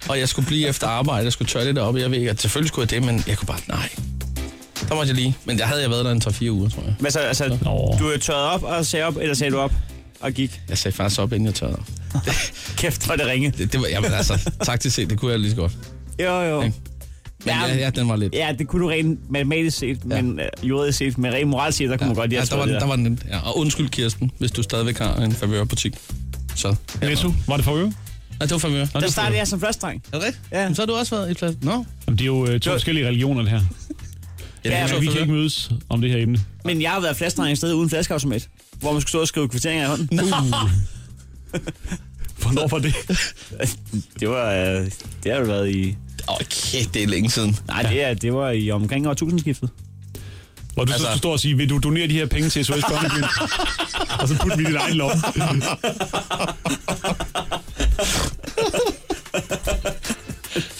[0.08, 1.96] Og jeg skulle blive efter arbejde, jeg skulle tørre lidt op.
[1.96, 3.88] Jeg ved ikke, at selvfølgelig skulle jeg det, men jeg kunne bare, nej.
[4.88, 5.36] Der måtte jeg lige.
[5.44, 6.94] Men der havde jeg været der en 3-4 uger, tror jeg.
[7.00, 7.96] Men så, altså, Nå.
[7.98, 9.72] du er tørret op og sagde op, eller sagde du op
[10.20, 10.60] og gik?
[10.68, 11.82] Jeg sagde faktisk op, inden jeg tørrede.
[12.78, 13.50] Kæft, hvor det ringe.
[13.58, 15.72] Det, det var, jamen altså, taktisk set, det kunne jeg lige så godt.
[16.22, 16.62] Jo, jo.
[16.62, 16.76] Ikke?
[17.44, 18.34] Men ja, ja, den var lidt...
[18.34, 20.22] Ja, det kunne du rent matematisk set, ja.
[20.22, 22.56] men uh, juridisk set, men rent moralsk set, der kunne man godt lide ja, der
[22.56, 23.38] var, det den- der var den, ja.
[23.38, 25.94] Og undskyld, Kirsten, hvis du stadigvæk har en favørbutik.
[26.54, 26.74] Så.
[27.02, 27.08] Ja.
[27.08, 27.86] Netto, var det for øve?
[27.86, 27.94] Nej,
[28.40, 28.84] det var favør.
[28.84, 30.02] Der det startede jeg som første dreng.
[30.12, 30.44] Er det rigtigt?
[30.52, 30.62] Ja.
[30.62, 30.74] Ja.
[30.74, 31.56] Så har du også været i plads.
[31.62, 31.70] Nå.
[32.06, 33.60] Jamen, det er jo øh, to forskellige religioner, det her.
[34.64, 36.38] Ja, Ja, ja, vi kan ikke mødes om det her emne.
[36.64, 38.48] Men jeg har været flaskedreng et sted uden flaskeautomat,
[38.80, 40.20] hvor man skulle stå og skrive kvitteringer i hånden.
[42.42, 42.94] Hvornår var det?
[44.20, 44.86] det var, øh,
[45.22, 45.96] det har jo været i...
[46.28, 47.56] Okay, det er længe siden.
[47.68, 49.70] Nej, det, er, det var i omkring årtusindskiftet.
[50.74, 51.04] Hvor du altså...
[51.04, 53.24] så skulle stå og sige, vil du donere de her penge til SOS Børnebyen?
[54.20, 55.22] og så putte dem i din egen lomme.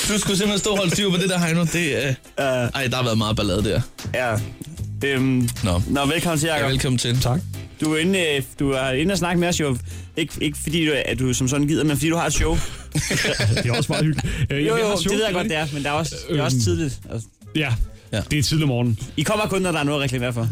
[0.09, 1.65] Du skulle simpelthen stå og holde styr på det der, Heino.
[1.65, 3.81] Det, uh, ej, der har været meget ballade der.
[4.15, 4.39] Ja.
[5.05, 5.83] Øhm, Nå.
[5.89, 6.63] Nå, velkommen til, Jacob.
[6.63, 7.21] Ja, velkommen til.
[7.21, 7.41] Tak.
[7.81, 9.77] Du er inde, øh, du er inde og snakke med os jo.
[10.17, 12.53] Ikke, ikke fordi du, at du som sådan gider, men fordi du har et show.
[13.63, 14.35] det er også meget hyggeligt.
[14.51, 16.39] Øh, jo, jo, har det ved jeg godt, det er, men det er også, det
[16.39, 17.01] er også Øhm, tidligt.
[17.11, 17.75] Altså, Ja,
[18.13, 18.21] ja.
[18.31, 18.99] det er tidlig om morgenen.
[19.17, 20.49] I kommer kun, når der er noget at reklamere for.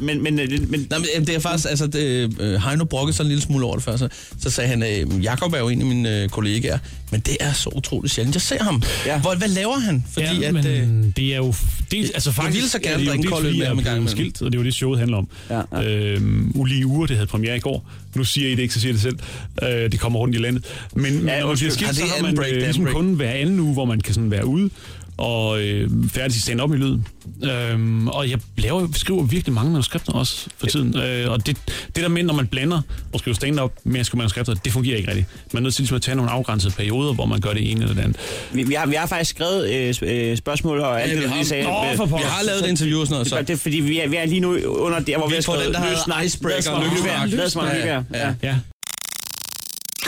[0.00, 3.16] Men, men, øh, men, Nej, men øh, det er faktisk, altså, det, øh, Heino brokkede
[3.16, 4.08] sig en lille smule over det før, så,
[4.40, 6.78] så sagde han, øh, Jakob er jo en af mine øh, kollegaer,
[7.10, 8.34] men det er så utroligt sjældent.
[8.36, 8.82] Jeg ser ham.
[9.06, 9.20] Ja.
[9.20, 10.04] Hvor, hvad laver han?
[10.12, 11.54] Fordi ja, at, men øh, det er jo...
[11.90, 13.80] Det, altså faktisk, ville så gerne er drikke det, kold øl med jeg ham er
[13.80, 15.28] en gang skilt, og det er jo det, showet handler om.
[15.50, 15.82] Ja, ja.
[15.82, 17.90] Øhm, ulige uger, det havde premiere i går.
[18.14, 19.18] Nu siger I det ikke, så siger jeg det selv.
[19.62, 20.64] Øh, det kommer rundt i landet.
[20.94, 22.94] Men, men når man bliver skilt, det så har man break, øh, ligesom break?
[22.94, 24.70] kun hver anden uge, hvor man kan sådan være ude
[25.18, 26.98] og øh, færdig stand op i lyd.
[27.44, 30.96] Øhm, og jeg laver, skriver virkelig mange manuskripter også for tiden.
[30.98, 31.56] Øh, og det,
[31.86, 32.80] det der med, når man blander
[33.12, 35.26] og skriver stand-up med at skrive manuskripter, det fungerer ikke rigtigt.
[35.52, 37.82] Man er nødt til ligesom at tage nogle afgrænsede perioder, hvor man gør det ene
[37.82, 38.16] eller det andet.
[38.52, 41.24] vi, vi, har, vi har faktisk skrevet øh, øh, spørgsmål og alt Ja, det, vi
[41.24, 41.64] du har- lige sagde.
[41.64, 42.06] Nå, Øh, for.
[42.06, 43.38] Vi har lavet et interview og sådan noget, så.
[43.38, 45.42] det er fordi, vi er, vi er lige nu under der, hvor Vi vi, har
[45.42, 46.24] skrevet den, der løsning.
[46.24, 47.24] icebreaker, Lad os mig lykkeværk.
[47.24, 47.38] lykkeværk.
[47.38, 48.04] Lad os mig Ja, lykkeværk.
[48.14, 48.18] ja.
[48.26, 48.34] Ja.
[48.42, 48.56] Ja.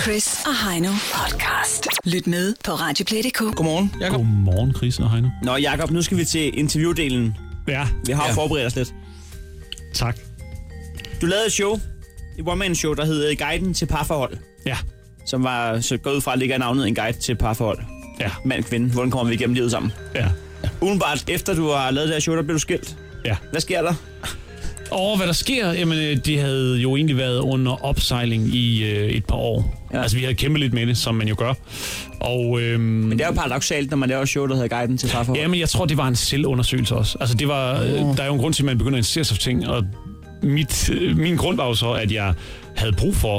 [0.02, 1.86] Chris og Heino podcast.
[2.04, 3.38] Lyt med på Radioplay.dk.
[3.56, 4.16] Godmorgen, Jakob.
[4.16, 5.28] Godmorgen, Chris og Heino.
[5.42, 7.36] Nå, Jacob, nu skal vi til interviewdelen.
[7.68, 8.32] Ja, Vi har Ja.
[8.32, 8.94] forberedt os lidt.
[9.94, 10.16] tak.
[11.20, 11.74] Du lavede et show,
[12.38, 14.36] et one-man-show, der hed Guiden til parforhold.
[14.66, 14.76] Ja.
[15.26, 17.78] Som var så gået ud fra, at ligger navnet en guide til parforhold.
[18.20, 18.30] Ja.
[18.44, 19.92] Mand, kvinde, hvordan kommer vi igennem livet sammen?
[20.14, 20.26] Ja.
[20.80, 22.96] Udenbart efter du har lavet det her show, der blev du skilt.
[23.24, 23.36] Ja.
[23.50, 23.94] Hvad sker der?
[24.90, 29.08] Og hvad der sker, jamen øh, det havde jo egentlig været under opsejling i øh,
[29.08, 29.86] et par år.
[29.92, 29.96] Ja.
[29.96, 30.02] Ja.
[30.02, 31.54] Altså vi havde kæmpet lidt med det, som man jo gør.
[32.20, 35.08] Og, øhm, Men det er jo paradoxalt, når man laver show, der hedder Guiden til
[35.08, 35.40] parforhold.
[35.42, 37.18] Jamen jeg tror, det var en selvundersøgelse også.
[37.20, 39.24] Altså det var, øh, der er jo en grund til, at man begynder at interessere
[39.24, 39.84] sig for ting, og
[40.42, 42.34] mit, øh, min grund var jo så, at jeg
[42.76, 43.38] havde brug for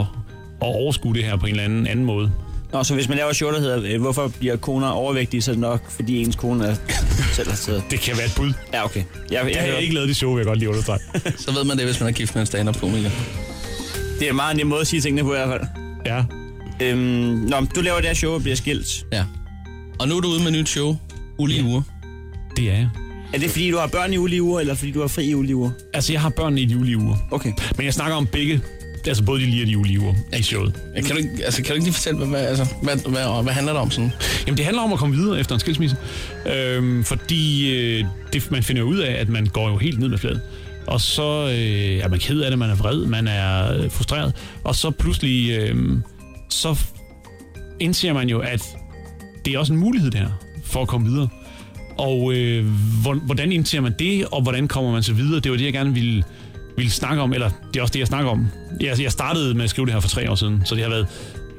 [0.61, 2.31] at overskue det her på en eller anden, anden måde.
[2.73, 5.51] Nå, så hvis man laver et show, der hedder øh, Hvorfor bliver koner overvægtige, så
[5.51, 6.75] er det nok, fordi ens kone er
[7.33, 7.83] selv har taget.
[7.91, 8.53] Det kan være et bud.
[8.73, 9.03] Ja, okay.
[9.31, 10.99] Jeg, Jeg, jeg har ikke lavet det show, vil jeg godt lige understrege.
[11.45, 13.09] Så ved man det, hvis man er gift med en stand-up-komiker.
[14.19, 15.61] Det er en meget nem måde at sige tingene på i hvert fald.
[16.05, 16.23] Ja.
[16.81, 16.99] Øhm,
[17.49, 18.87] nå, du laver det her show og bliver skilt.
[19.11, 19.23] Ja.
[19.99, 20.97] Og nu er du ude med et nyt show.
[21.39, 21.81] Ulige uger.
[22.57, 22.89] Det er jeg.
[23.33, 25.35] Er det fordi, du har børn i ulige uger, eller fordi du har fri i
[25.35, 25.71] ulige uger?
[25.93, 27.15] Altså jeg har børn i de ulige uger.
[27.31, 27.51] Okay.
[27.77, 28.61] Men jeg snakker om begge,
[29.07, 30.81] altså både de lige og de ulige uger i showet.
[30.95, 33.43] Ja, kan, du, ikke- altså, kan du ikke lige fortælle, hvad, hvad, altså, hvad, hvad,
[33.43, 34.11] hvad handler det om sådan?
[34.47, 35.97] Jamen, det handler om at komme videre efter en skilsmisse.
[36.55, 40.17] Øhm, fordi øh, det, man finder ud af, at man går jo helt ned med
[40.17, 40.41] fladet.
[40.87, 44.35] Og så øh, er man ked af det, man er vred, man er øh, frustreret.
[44.63, 45.75] Og så pludselig, øh,
[46.49, 46.75] så
[47.79, 48.63] indser man jo, at
[49.45, 50.25] det er også en mulighed der
[50.63, 51.27] for at komme videre.
[51.97, 52.65] Og øh,
[53.01, 55.39] hvor- hvordan indser man det, og hvordan kommer man så videre?
[55.39, 56.23] Det var det, jeg gerne ville,
[56.79, 58.47] ville snakke om, eller det er også det, jeg snakker om.
[58.81, 60.89] Jeg, jeg startede med at skrive det her for tre år siden, så det har
[60.89, 61.07] været,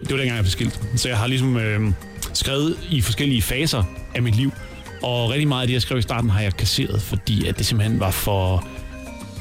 [0.00, 0.80] det var dengang, jeg blev skilt.
[0.96, 1.92] Så jeg har ligesom øh,
[2.32, 4.52] skrevet i forskellige faser af mit liv,
[5.02, 7.66] og rigtig meget af det, jeg skrev i starten, har jeg kasseret, fordi at det
[7.66, 8.64] simpelthen var for,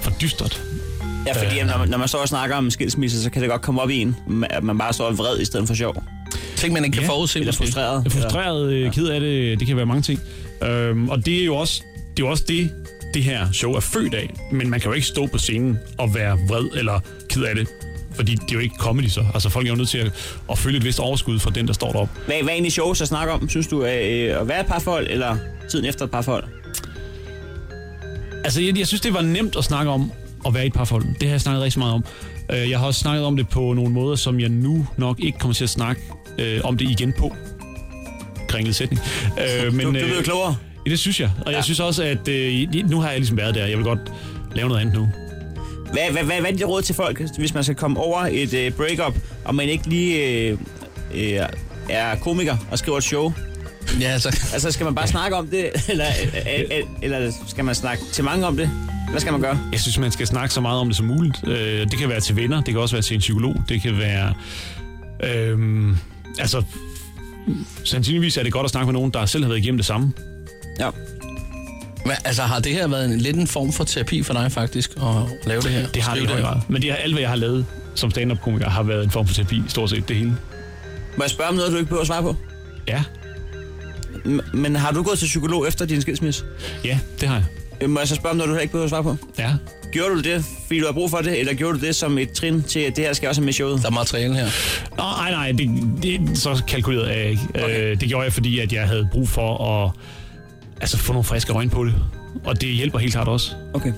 [0.02, 0.62] for dystert.
[1.28, 3.50] Ja, fordi Øh, når, man, når man står og snakker om skilsmisse, så kan det
[3.50, 4.16] godt komme op i en,
[4.50, 6.04] at man bare står er vred i stedet for sjov.
[6.56, 7.40] Ting, man ikke kan Ja, forudse.
[7.40, 8.06] Eller frustreret.
[8.06, 10.20] Er frustreret, øh, ked af det, det kan være mange ting.
[10.64, 11.84] Øhm, og det er jo også
[12.18, 12.72] det, er jo også det,
[13.14, 14.30] det her show er født af.
[14.52, 17.00] Men man kan jo ikke stå på scenen og være vred eller
[17.30, 17.68] ked af det.
[18.16, 19.26] Fordi det er jo ikke comedy så.
[19.34, 21.74] Altså folk er jo nødt til at, at føle et vist overskud fra den, der
[21.74, 22.14] står deroppe.
[22.26, 23.50] Hvad, hvad er egentlig sjovest at snakke om?
[23.50, 25.38] Synes du, øh, at være et parforhold, eller
[25.70, 26.44] tiden efter et parforhold?
[28.44, 30.12] Altså, jeg, jeg synes, det var nemt at snakke om
[30.46, 31.06] at være i et parforhold.
[31.20, 32.04] Det har jeg snakket rigtig meget om.
[32.52, 35.38] Øh, Jeg har også snakket om det på nogle måder, som jeg nu nok ikke
[35.40, 36.02] kommer til at snakke
[36.40, 37.36] øh, om det igen på.
[38.48, 39.02] Kringlet sætning.
[39.40, 40.56] Øh, Du, du er blevet klogere.
[40.90, 41.32] Ja, det synes jeg.
[41.46, 41.56] Og ja.
[41.56, 43.66] jeg synes også, at øh, nu har jeg ligesom været der.
[43.66, 44.00] Jeg vil godt
[44.56, 45.10] lave noget andet nu.
[45.92, 48.54] Hvad, hvad, hvad, hvad er dit råd til folk, hvis man skal komme over et
[48.54, 49.16] øh, breakup,
[49.46, 50.58] og man ikke lige øh,
[51.14, 51.40] øh,
[51.90, 53.34] er komiker og skriver et show?
[54.02, 54.40] Ja, altså.
[54.54, 56.06] Altså, skal man bare snakke om det, eller,
[56.56, 58.70] øh, øh, eller skal man snakke til mange om det?
[59.10, 59.60] Hvad skal man gøre?
[59.72, 61.48] Jeg synes, man skal snakke så meget om det som muligt.
[61.48, 63.98] Øh, det kan være til venner, det kan også være til en psykolog, det kan
[63.98, 64.34] være...
[65.24, 65.96] Øh,
[66.40, 66.64] altså,
[67.84, 70.14] sandsynligvis er det godt at snakke med nogen, der selv har været igennem det samme.
[70.80, 70.90] Ja.
[72.06, 74.92] Men, altså, har det her været en, lidt en form for terapi for dig, faktisk,
[74.92, 75.04] at
[75.48, 75.88] lave det her?
[75.88, 76.58] Det har det i høj grad.
[76.68, 77.66] Men det alt, hvad jeg har lavet
[77.96, 80.30] som stand-up-komiker, har været en form for terapi, stort set det hele.
[81.18, 82.36] Må jeg spørge om noget, du ikke behøver at svare på?
[82.88, 83.04] Ja.
[84.26, 86.44] M- Men har du gået til psykolog efter din skilsmisse?
[86.86, 87.46] Ja, det har jeg.
[87.82, 89.18] Øh, Må jeg så spørge om noget, du ikke behøver at svare på?
[89.40, 89.54] Ja.
[89.92, 92.32] Gjorde du det, fordi du har brug for det, eller gjorde du det som et
[92.32, 93.82] trin til, at det her skal også med showet?
[93.82, 94.46] Der er materiale her.
[94.98, 95.70] Nå, nej, nej, det,
[96.30, 97.42] det så kalkuleret jeg ikke.
[97.56, 97.92] Okay.
[97.92, 99.92] Øh, det gjorde jeg, fordi at jeg havde brug for at
[100.82, 101.96] altså, få nogle friske øjne på det.
[102.44, 103.52] Og det hjælper helt klart også.
[103.74, 103.94] Okay.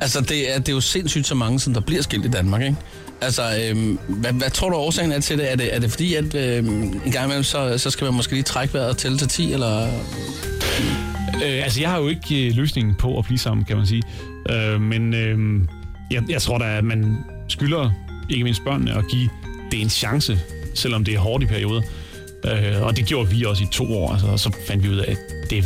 [0.00, 2.62] Altså, det er, det er jo sindssygt så mange, som der bliver skilt i Danmark,
[2.62, 2.76] ikke?
[3.20, 5.52] Altså, øhm, hvad, hvad tror du årsagen er til det?
[5.52, 8.32] Er det, er det fordi, at øhm, en gang imellem, så, så skal man måske
[8.32, 9.88] lige trække vejret og tælle til 10, eller...
[11.44, 14.02] Øh, altså, jeg har jo ikke øh, løsningen på at blive sammen, kan man sige.
[14.50, 15.60] Øh, men øh,
[16.10, 17.16] jeg, jeg tror da, at man
[17.48, 17.90] skylder
[18.30, 19.28] ikke mindst børnene at give
[19.70, 20.40] det en chance,
[20.74, 21.82] selvom det er hårdt i perioder.
[22.44, 24.96] Øh, og det gjorde vi også i to år, altså, og så fandt vi ud
[24.96, 25.18] af, at
[25.50, 25.64] det,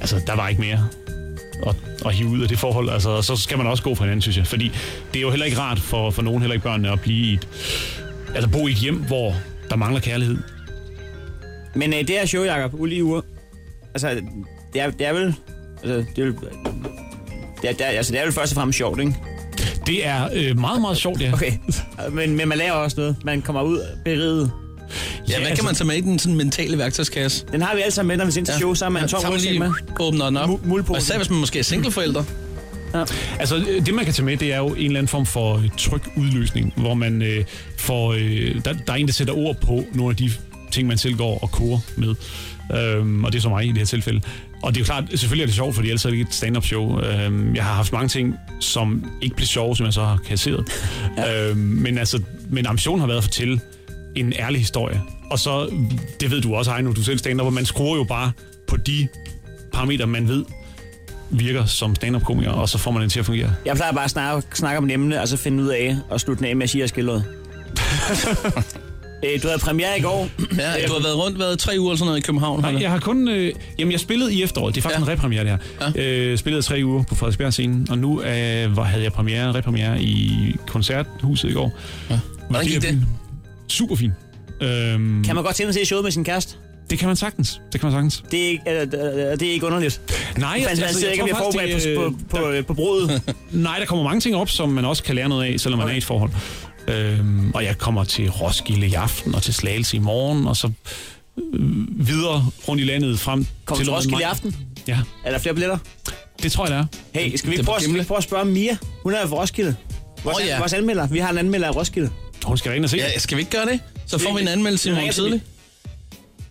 [0.00, 0.88] altså, der var ikke mere
[1.66, 1.74] at,
[2.06, 2.88] at hive ud af det forhold.
[2.88, 4.46] Altså, og så skal man også gå fra hinanden, synes jeg.
[4.46, 4.72] Fordi
[5.12, 7.32] det er jo heller ikke rart for, for nogen, heller ikke børnene, at blive i
[7.34, 7.48] et,
[8.34, 9.34] altså bo i et hjem, hvor
[9.70, 10.38] der mangler kærlighed.
[11.74, 13.20] Men øh, det her show, Jacob, ulige uger,
[13.94, 14.20] altså,
[14.72, 15.34] det er, det er vel...
[15.82, 16.32] Altså, det er,
[17.62, 19.14] det er, det er, altså, det er vel først og fremmest sjovt, ikke?
[19.86, 21.32] Det er øh, meget, meget sjovt, ja.
[21.32, 21.52] Okay,
[22.12, 23.16] men, men man lærer også noget.
[23.24, 24.52] Man kommer ud beriget.
[25.28, 27.44] Ja, hvad kan man tage med i den sådan mentale værktøjskasse?
[27.52, 29.08] Den har vi alle sammen med, når vi sendt til show, så har man en
[29.08, 29.70] tom tager man rygsæk lige med.
[30.00, 30.50] åbner den op.
[30.90, 32.24] Og især hvis man måske er singleforælder.
[32.94, 33.04] Ja.
[33.38, 35.68] Altså, det man kan tage med, det er jo en eller anden form for øh,
[35.78, 37.44] tryg udløsning, hvor man øh,
[37.76, 38.12] får...
[38.12, 40.30] Øh, der, der er en, der sætter ord på nogle af de
[40.70, 42.14] ting, man selv går og koger med.
[42.74, 44.20] Øhm, og det er så mig i det her tilfælde.
[44.62, 46.34] Og det er jo klart, selvfølgelig er det sjovt, fordi ellers er det ikke et
[46.34, 47.00] stand-up show.
[47.00, 50.68] Øhm, jeg har haft mange ting, som ikke blev sjove, som jeg så har kasseret.
[51.16, 51.48] ja.
[51.48, 53.60] øhm, men altså, men ambitionen har været at fortælle
[54.20, 55.02] en ærlig historie.
[55.30, 55.70] Og så,
[56.20, 58.32] det ved du også, Heino, du selv stand hvor man skruer jo bare
[58.68, 59.08] på de
[59.72, 60.44] parametre, man ved
[61.30, 63.54] virker som stand-up-komiker, og så får man den til at fungere.
[63.64, 66.38] Jeg plejer bare at snakke, snakke om emne, og så finde ud af og slutte
[66.38, 67.06] den af med at sige, at jeg
[69.24, 70.28] øh, du havde premiere i går.
[70.58, 72.60] Ja, du har været rundt, været tre uger eller sådan noget i København.
[72.60, 73.28] Nej, jeg har kun...
[73.28, 74.74] Øh, jamen, jeg spillede i efteråret.
[74.74, 75.12] Det er faktisk ja.
[75.12, 75.92] en repremiere, det her.
[75.96, 76.02] Ja.
[76.02, 80.02] Øh, spillede tre uger på Frederiksberg scenen, og nu øh, var, havde jeg premiere, repremiere
[80.02, 81.78] i Koncerthuset i går.
[82.10, 82.18] Ja.
[82.48, 83.02] Hvordan gik det?
[83.68, 84.12] Super fint.
[84.60, 86.56] Øhm, Kan man godt tænde sig i showet med sin kæreste?
[86.90, 87.60] Det kan man sagtens.
[87.72, 88.24] Det kan man sagtens.
[88.30, 88.88] Det er ikke, øh, øh,
[89.40, 90.00] det er ikke underligt.
[90.38, 92.74] Nej, man, man sidder ikke og bliver tror forberedt faktisk, på, det, på, på, på
[92.74, 93.22] brodet.
[93.52, 95.88] Nej, der kommer mange ting op, som man også kan lære noget af, selvom man
[95.88, 96.30] er i et forhold.
[96.88, 100.70] Øhm, og jeg kommer til Roskilde i aften, og til Slagelse i morgen, og så
[101.54, 104.56] øh, videre rundt i landet frem Kommer til Roskilde i aften?
[104.88, 104.98] Ja.
[105.24, 105.78] Er der flere billetter?
[106.42, 106.86] Det tror jeg, der er.
[107.20, 107.98] Hey, skal vi Det ikke er på prøve, skal vi Gimle.
[108.00, 108.76] ikke prøve at spørge Mia?
[109.02, 109.76] Hun er jo fra Roskilde.
[110.24, 110.58] Vores, Åh, oh, ja.
[110.58, 111.06] vores anmelder.
[111.06, 112.10] Vi har en anmelder af Roskilde.
[112.48, 112.96] Hun skal ind og se.
[112.96, 113.80] Ja, skal vi ikke gøre det?
[114.06, 115.42] Så får vi en anmeldelse i morgen tidlig.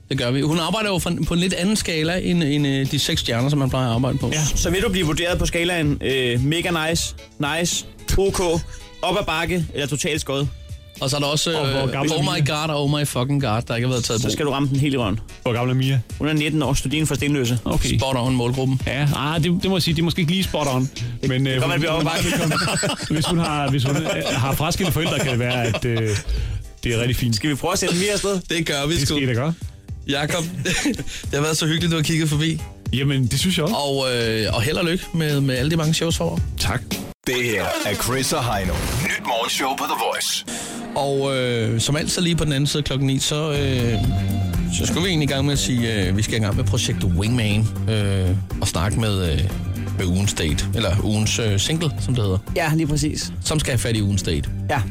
[0.09, 0.41] Det gør vi.
[0.41, 3.49] Hun arbejder jo for- på en lidt anden skala end, end øh, de seks stjerner,
[3.49, 4.29] som man plejer at arbejde på.
[4.33, 4.45] Ja.
[4.55, 7.15] Så vil du blive vurderet på skalaen øh, mega nice,
[7.59, 7.85] nice,
[8.17, 8.39] ok,
[9.01, 10.45] op ad bakke eller totalt skod.
[11.01, 12.55] Og så er der også øh, gammel er Oh My Mia?
[12.55, 14.69] God og Oh My Fucking God, der ikke har været taget Så skal du ramme
[14.69, 15.19] den helt i røven.
[15.41, 15.99] Hvor gammel er Mia?
[16.17, 17.59] Hun er 19 år, studerende for Stenløse.
[17.65, 17.97] Okay.
[17.97, 18.81] Spot on målgruppen.
[18.87, 20.89] Ja, ah, det, det må jeg sige, det er måske ikke lige spot on.
[21.27, 22.55] Men, øh, kan man blive op ad bakke.
[23.13, 26.09] hvis hun har, hvis hun øh, har fraskilte forældre, kan det være, at øh,
[26.83, 27.35] det er rigtig fint.
[27.35, 28.39] Skal vi prøve at sætte Mia afsted?
[28.49, 29.15] Det gør vi Det sgu.
[29.15, 29.53] skal I da gøre.
[30.09, 30.43] Jakob,
[31.23, 32.61] det har været så hyggeligt, du har kigget forbi.
[32.93, 33.75] Jamen, det synes jeg også.
[33.75, 36.39] Og, øh, og held og lykke med, med alle de mange shows for.
[36.59, 36.81] Tak.
[37.27, 38.73] Det her er Chris og Heino.
[39.03, 40.45] Nyt morgenshow på The Voice.
[40.95, 43.93] Og øh, som altid lige på den anden side klokken 9, så, øh,
[44.77, 46.55] så skulle vi egentlig i gang med at sige, at øh, vi skal i gang
[46.55, 48.29] med projekt Wingman øh,
[48.61, 49.41] og snakke med, øh,
[49.97, 53.33] med ugens date, eller ugens øh, single, som det hedder, Ja, lige præcis.
[53.43, 54.49] som skal have fat i ugens date.
[54.69, 54.81] Ja,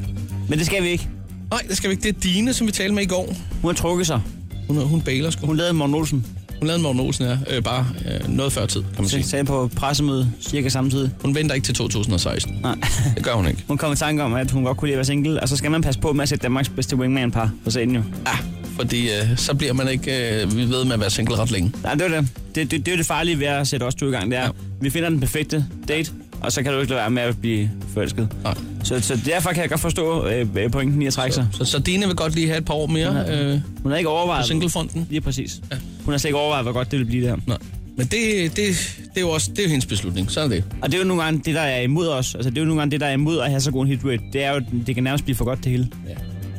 [0.48, 1.08] men det skal vi ikke.
[1.50, 2.02] Nej, det skal vi ikke.
[2.02, 3.34] Det er Dine, som vi talte med i går.
[3.62, 4.20] Hun har trukket sig.
[4.68, 5.46] Hun, hun bailer sgu.
[5.46, 6.26] Hun lavede Morten Olsen.
[6.58, 7.56] Hun lavede en Morten Olsen, ja.
[7.56, 9.22] Øh, bare øh, noget før tid, kan man sige.
[9.22, 11.10] sagde på pressemøde cirka samtidig.
[11.22, 12.58] Hun venter ikke til 2016.
[12.62, 12.74] Nej.
[13.16, 13.64] Det gør hun ikke.
[13.68, 15.56] Hun kom i tanke om, at hun godt kunne lide at være single, og så
[15.56, 18.02] skal man passe på med at sætte Danmarks bedste wingman-par på scenen jo.
[18.26, 18.36] Ja,
[18.76, 21.72] fordi øh, så bliver man ikke øh, ved med at være single ret længe.
[21.82, 22.28] Nej, det er det.
[22.54, 24.30] Det, det, det er det farlige ved at sætte os to i gang.
[24.30, 24.48] Det er, ja.
[24.80, 27.70] vi finder den perfekte date, og så kan du ikke lade være med at blive
[27.94, 28.28] forelsket.
[28.42, 28.54] Nej.
[28.84, 31.46] Så, så derfor kan jeg godt forstå øh, pointen i at trække sig.
[31.52, 34.08] Så, så Dine vil godt lige have et par år mere øh, Hun har ikke
[34.08, 34.46] på overvejet...
[34.46, 35.06] singlefronten.
[35.10, 35.60] Lige præcis.
[35.72, 35.76] Ja.
[36.04, 37.36] Hun har slet ikke overvejet, hvor godt det vil blive det her.
[37.46, 37.58] Nej.
[37.96, 40.30] Men det, det, det er jo også det er jo hendes beslutning.
[40.30, 40.64] Så er det.
[40.82, 42.34] Og det er jo nogle gange det, der er imod os.
[42.34, 43.88] Altså, det er jo nogle gange det, der er imod at have så god en
[43.88, 44.22] hit rate.
[44.32, 45.88] Det er jo, det kan nærmest blive for godt det hele.
[46.08, 46.14] Ja.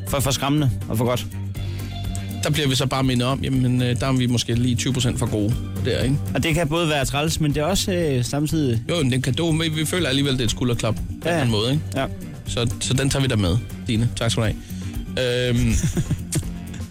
[0.07, 1.27] For, for skræmmende og for godt.
[2.47, 5.17] Der bliver vi så bare mindet om, jamen øh, der er vi måske lige 20%
[5.17, 5.53] for gode
[5.85, 6.15] der, ikke?
[6.35, 8.81] Og det kan både være træls, men det er også øh, samtidig...
[8.89, 11.37] Jo, men den kan du, vi, vi føler alligevel, det er et skulderklap på Ja,
[11.37, 11.43] ja.
[11.43, 11.83] en måde, ikke?
[11.95, 12.05] Ja.
[12.47, 14.09] Så, så den tager vi der med, Dine.
[14.15, 14.47] Tak skal du
[15.17, 15.49] have.
[15.49, 15.73] Øhm,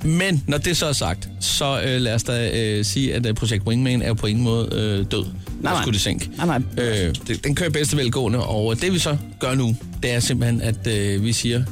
[0.20, 3.34] men når det så er sagt, så øh, lad os da øh, sige, at øh,
[3.34, 5.24] projekt Wingman er på ingen måde øh, død.
[5.24, 5.82] Nej, nej.
[5.82, 6.30] Skulle det sænke.
[6.36, 6.46] Nej,
[6.76, 6.84] nej.
[6.84, 10.61] Øh, det, den kører bedste velgående, og det vi så gør nu, det er simpelthen,
[10.61, 11.64] at øh, vi siger,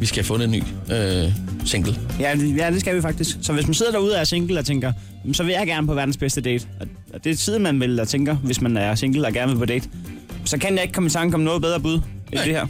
[0.00, 0.62] vi skal have fundet en ny
[0.94, 1.32] øh,
[1.64, 1.96] single.
[2.20, 3.36] Ja, det- ja, det skal vi faktisk.
[3.42, 4.92] Så hvis man sidder derude og er single og tænker,
[5.24, 6.66] "Jamen, så vil jeg gerne på verdens bedste date.
[7.14, 9.58] Og- det er tiden, man vil og tænker, hvis man er single og gerne vil
[9.58, 9.88] på date.
[10.44, 11.94] Så kan jeg ikke komme i tanke om noget bedre bud
[12.32, 12.66] end det her.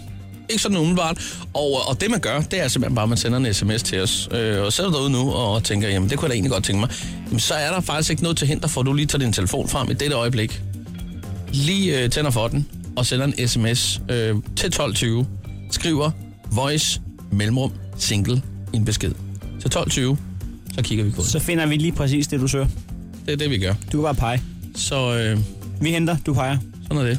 [0.51, 1.23] Ikke sådan umiddelbart.
[1.55, 4.01] Og, og det man gør, det er simpelthen bare, at man sender en sms til
[4.03, 4.29] os.
[4.33, 6.65] Øh, og er du derude nu og tænker, jamen det kunne jeg da egentlig godt
[6.65, 6.89] tænke mig.
[7.27, 9.33] Jamen, så er der faktisk ikke noget til hinder for, at du lige tager din
[9.33, 10.63] telefon frem i dette øjeblik.
[11.53, 12.67] Lige øh, tænder for den
[12.97, 15.25] og sender en sms øh, til 12.20.
[15.71, 16.11] Skriver
[16.53, 17.01] voice
[17.37, 19.13] mellemrum single en besked.
[19.61, 20.17] Til 12.20,
[20.75, 21.31] så kigger vi på det.
[21.31, 22.67] Så finder vi lige præcis det, du søger.
[23.27, 23.75] Det er det, vi gør.
[23.93, 24.43] Du kan bare pege.
[24.75, 25.39] Så øh,
[25.81, 26.59] vi henter, du peger.
[26.83, 27.19] Sådan er det.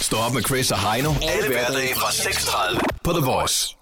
[0.00, 1.10] Stå op med Chris og Heino.
[1.10, 3.76] Alle hverdage fra 6.30 på The Voice.